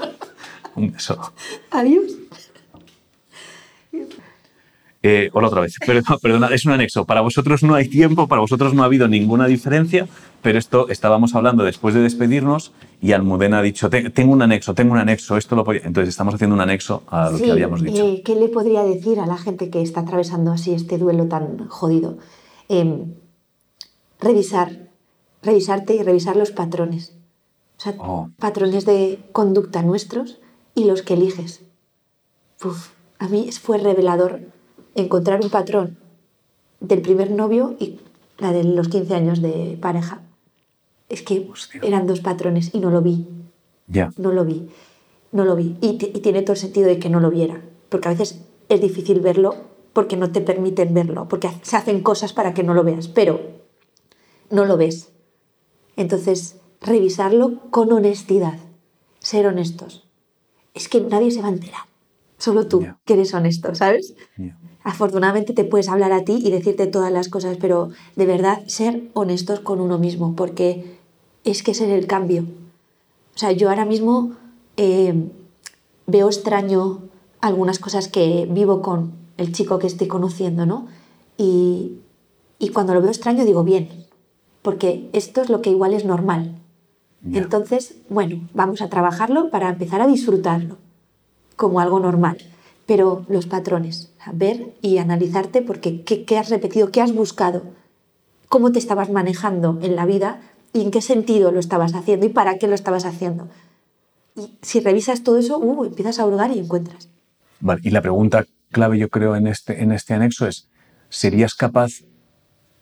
[0.75, 1.33] Un beso.
[1.71, 2.13] Adiós.
[5.01, 5.75] Eh, hola otra vez.
[6.21, 7.05] Perdona, es un anexo.
[7.05, 10.07] Para vosotros no hay tiempo, para vosotros no ha habido ninguna diferencia,
[10.41, 14.93] pero esto estábamos hablando después de despedirnos y Almudena ha dicho, tengo un anexo, tengo
[14.93, 18.05] un anexo, esto lo Entonces estamos haciendo un anexo a lo que habíamos dicho.
[18.05, 21.67] Eh, ¿Qué le podría decir a la gente que está atravesando así este duelo tan
[21.69, 22.17] jodido?
[22.67, 23.13] Em,
[24.19, 24.89] revisar,
[25.41, 27.15] revisarte y revisar los patrones.
[27.77, 28.29] O sea, oh.
[28.37, 30.39] patrones de conducta nuestros
[30.75, 31.61] y los que eliges.
[33.19, 34.41] a mí fue revelador
[35.01, 35.97] encontrar un patrón
[36.79, 37.99] del primer novio y
[38.37, 40.21] la de los 15 años de pareja.
[41.09, 41.49] Es que
[41.81, 43.27] eran dos patrones y no lo vi.
[43.87, 44.11] Ya.
[44.17, 44.69] No lo vi.
[45.31, 45.77] No lo vi.
[45.81, 47.61] Y, tiene todo el sentido de que no lo viera.
[47.89, 49.55] Porque a veces es difícil verlo
[49.93, 51.27] porque no te permiten verlo.
[51.27, 53.07] Porque se hacen cosas para que no lo veas.
[53.07, 53.41] Pero
[54.51, 55.09] no lo ves.
[55.95, 58.59] Entonces, revisarlo con honestidad.
[59.19, 60.07] Ser honestos.
[60.73, 61.89] Es que nadie se va a enterar.
[62.37, 64.15] Solo tú, que eres honesto, ¿sabes?
[64.83, 69.09] Afortunadamente te puedes hablar a ti y decirte todas las cosas, pero de verdad ser
[69.13, 70.97] honestos con uno mismo, porque
[71.43, 72.43] es que es el cambio.
[73.35, 74.33] O sea, yo ahora mismo
[74.77, 75.29] eh,
[76.07, 77.01] veo extraño
[77.41, 80.87] algunas cosas que vivo con el chico que estoy conociendo, ¿no?
[81.37, 81.99] Y,
[82.57, 84.05] y cuando lo veo extraño digo, bien,
[84.61, 86.55] porque esto es lo que igual es normal.
[87.33, 90.77] Entonces, bueno, vamos a trabajarlo para empezar a disfrutarlo
[91.57, 92.37] como algo normal
[92.89, 97.61] pero los patrones, ver y analizarte porque qué, has repetido, qué has buscado,
[98.47, 100.41] cómo te estabas manejando en la vida
[100.73, 103.47] y en qué sentido lo estabas haciendo y para qué lo estabas haciendo.
[104.35, 107.09] Y si revisas todo eso, uh, empiezas a hurgar y encuentras.
[107.59, 110.67] Vale, y la pregunta clave yo creo en este, en este anexo es,
[111.09, 111.91] ¿serías capaz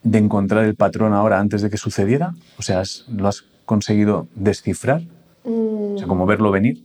[0.04, 2.34] de encontrar el patrón ahora antes de que sucediera?
[2.58, 5.02] O sea, ¿lo has conseguido descifrar?
[5.44, 6.82] O sea, como verlo venir.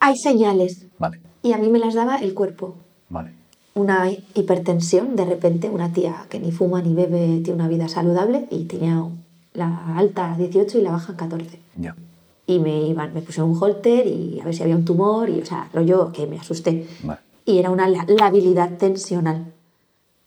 [0.00, 0.86] Hay señales.
[0.98, 2.74] Vale y a mí me las daba el cuerpo.
[3.08, 3.32] Vale.
[3.74, 8.46] Una hipertensión, de repente, una tía que ni fuma ni bebe, tiene una vida saludable
[8.50, 9.02] y tenía
[9.54, 11.58] la alta 18 y la baja 14.
[11.76, 11.96] Ya.
[12.46, 15.40] Y me iban, me puse un holter y a ver si había un tumor y,
[15.40, 16.86] o sea, rollo que me asusté.
[17.02, 17.20] Vale.
[17.44, 19.52] Y era una labilidad tensional,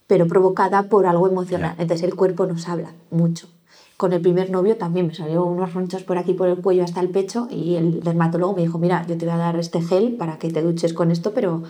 [0.06, 1.74] pero provocada por algo emocional.
[1.78, 3.48] Entonces el cuerpo nos habla mucho.
[3.96, 7.00] Con el primer novio también me salió unos ronchos por aquí, por el cuello hasta
[7.00, 10.16] el pecho y el dermatólogo me dijo, mira, yo te voy a dar este gel
[10.16, 11.62] para que te duches con esto, pero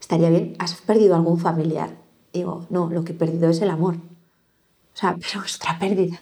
[0.00, 1.90] estaría bien, ¿has perdido algún familiar?
[2.32, 3.96] digo, no, lo que he perdido es el amor.
[3.96, 6.20] O sea, pero otra pérdida.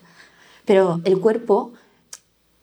[0.65, 1.73] Pero el cuerpo,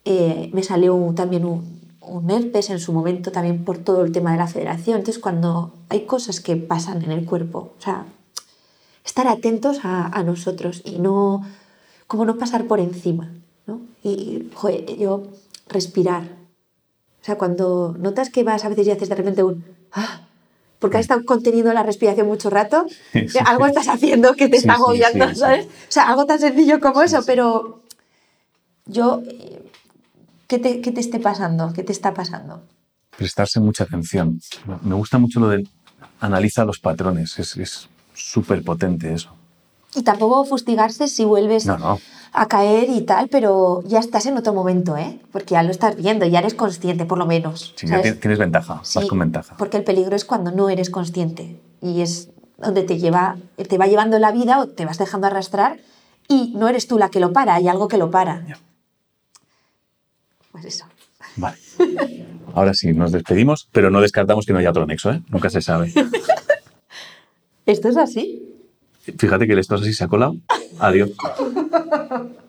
[0.05, 4.31] eh, me salió también un, un herpes en su momento también por todo el tema
[4.31, 4.99] de la federación.
[4.99, 8.05] Entonces, cuando hay cosas que pasan en el cuerpo, o sea,
[9.05, 11.43] estar atentos a nosotros y no
[12.11, 13.31] como no pasar por encima,
[13.65, 13.79] ¿no?
[14.03, 15.31] Y, joder, yo
[15.69, 16.23] respirar.
[16.23, 19.63] O sea, cuando notas que vas a veces y haces de repente un...
[19.93, 20.27] ¡Ah!
[20.79, 22.85] Porque has estado conteniendo la respiración mucho rato,
[23.45, 25.67] algo estás haciendo que te está agobiando, ¿sabes?
[25.67, 27.81] O sea, algo tan sencillo como eso, pero
[28.87, 29.23] yo,
[30.47, 31.71] ¿qué te, ¿qué te esté pasando?
[31.71, 32.61] ¿Qué te está pasando?
[33.15, 34.41] Prestarse mucha atención.
[34.81, 35.65] Me gusta mucho lo de
[36.19, 39.33] analiza los patrones, es súper potente eso.
[39.95, 41.67] Y tampoco fustigarse si vuelves
[42.33, 45.19] a caer y tal, pero ya estás en otro momento, ¿eh?
[45.31, 47.73] Porque ya lo estás viendo, ya eres consciente, por lo menos.
[47.75, 49.55] Sí, ya tienes ventaja, vas con ventaja.
[49.57, 53.87] Porque el peligro es cuando no eres consciente y es donde te, lleva, te va
[53.87, 55.79] llevando la vida o te vas dejando arrastrar
[56.27, 58.45] y no eres tú la que lo para, hay algo que lo para.
[60.51, 60.85] Pues eso.
[61.35, 61.57] Vale.
[62.53, 65.21] Ahora sí, nos despedimos, pero no descartamos que no haya otro nexo, ¿eh?
[65.29, 65.93] Nunca se sabe.
[67.65, 68.40] ¿Esto es así?
[69.01, 70.35] Fíjate que el así se ha colado.
[70.79, 71.11] Adiós.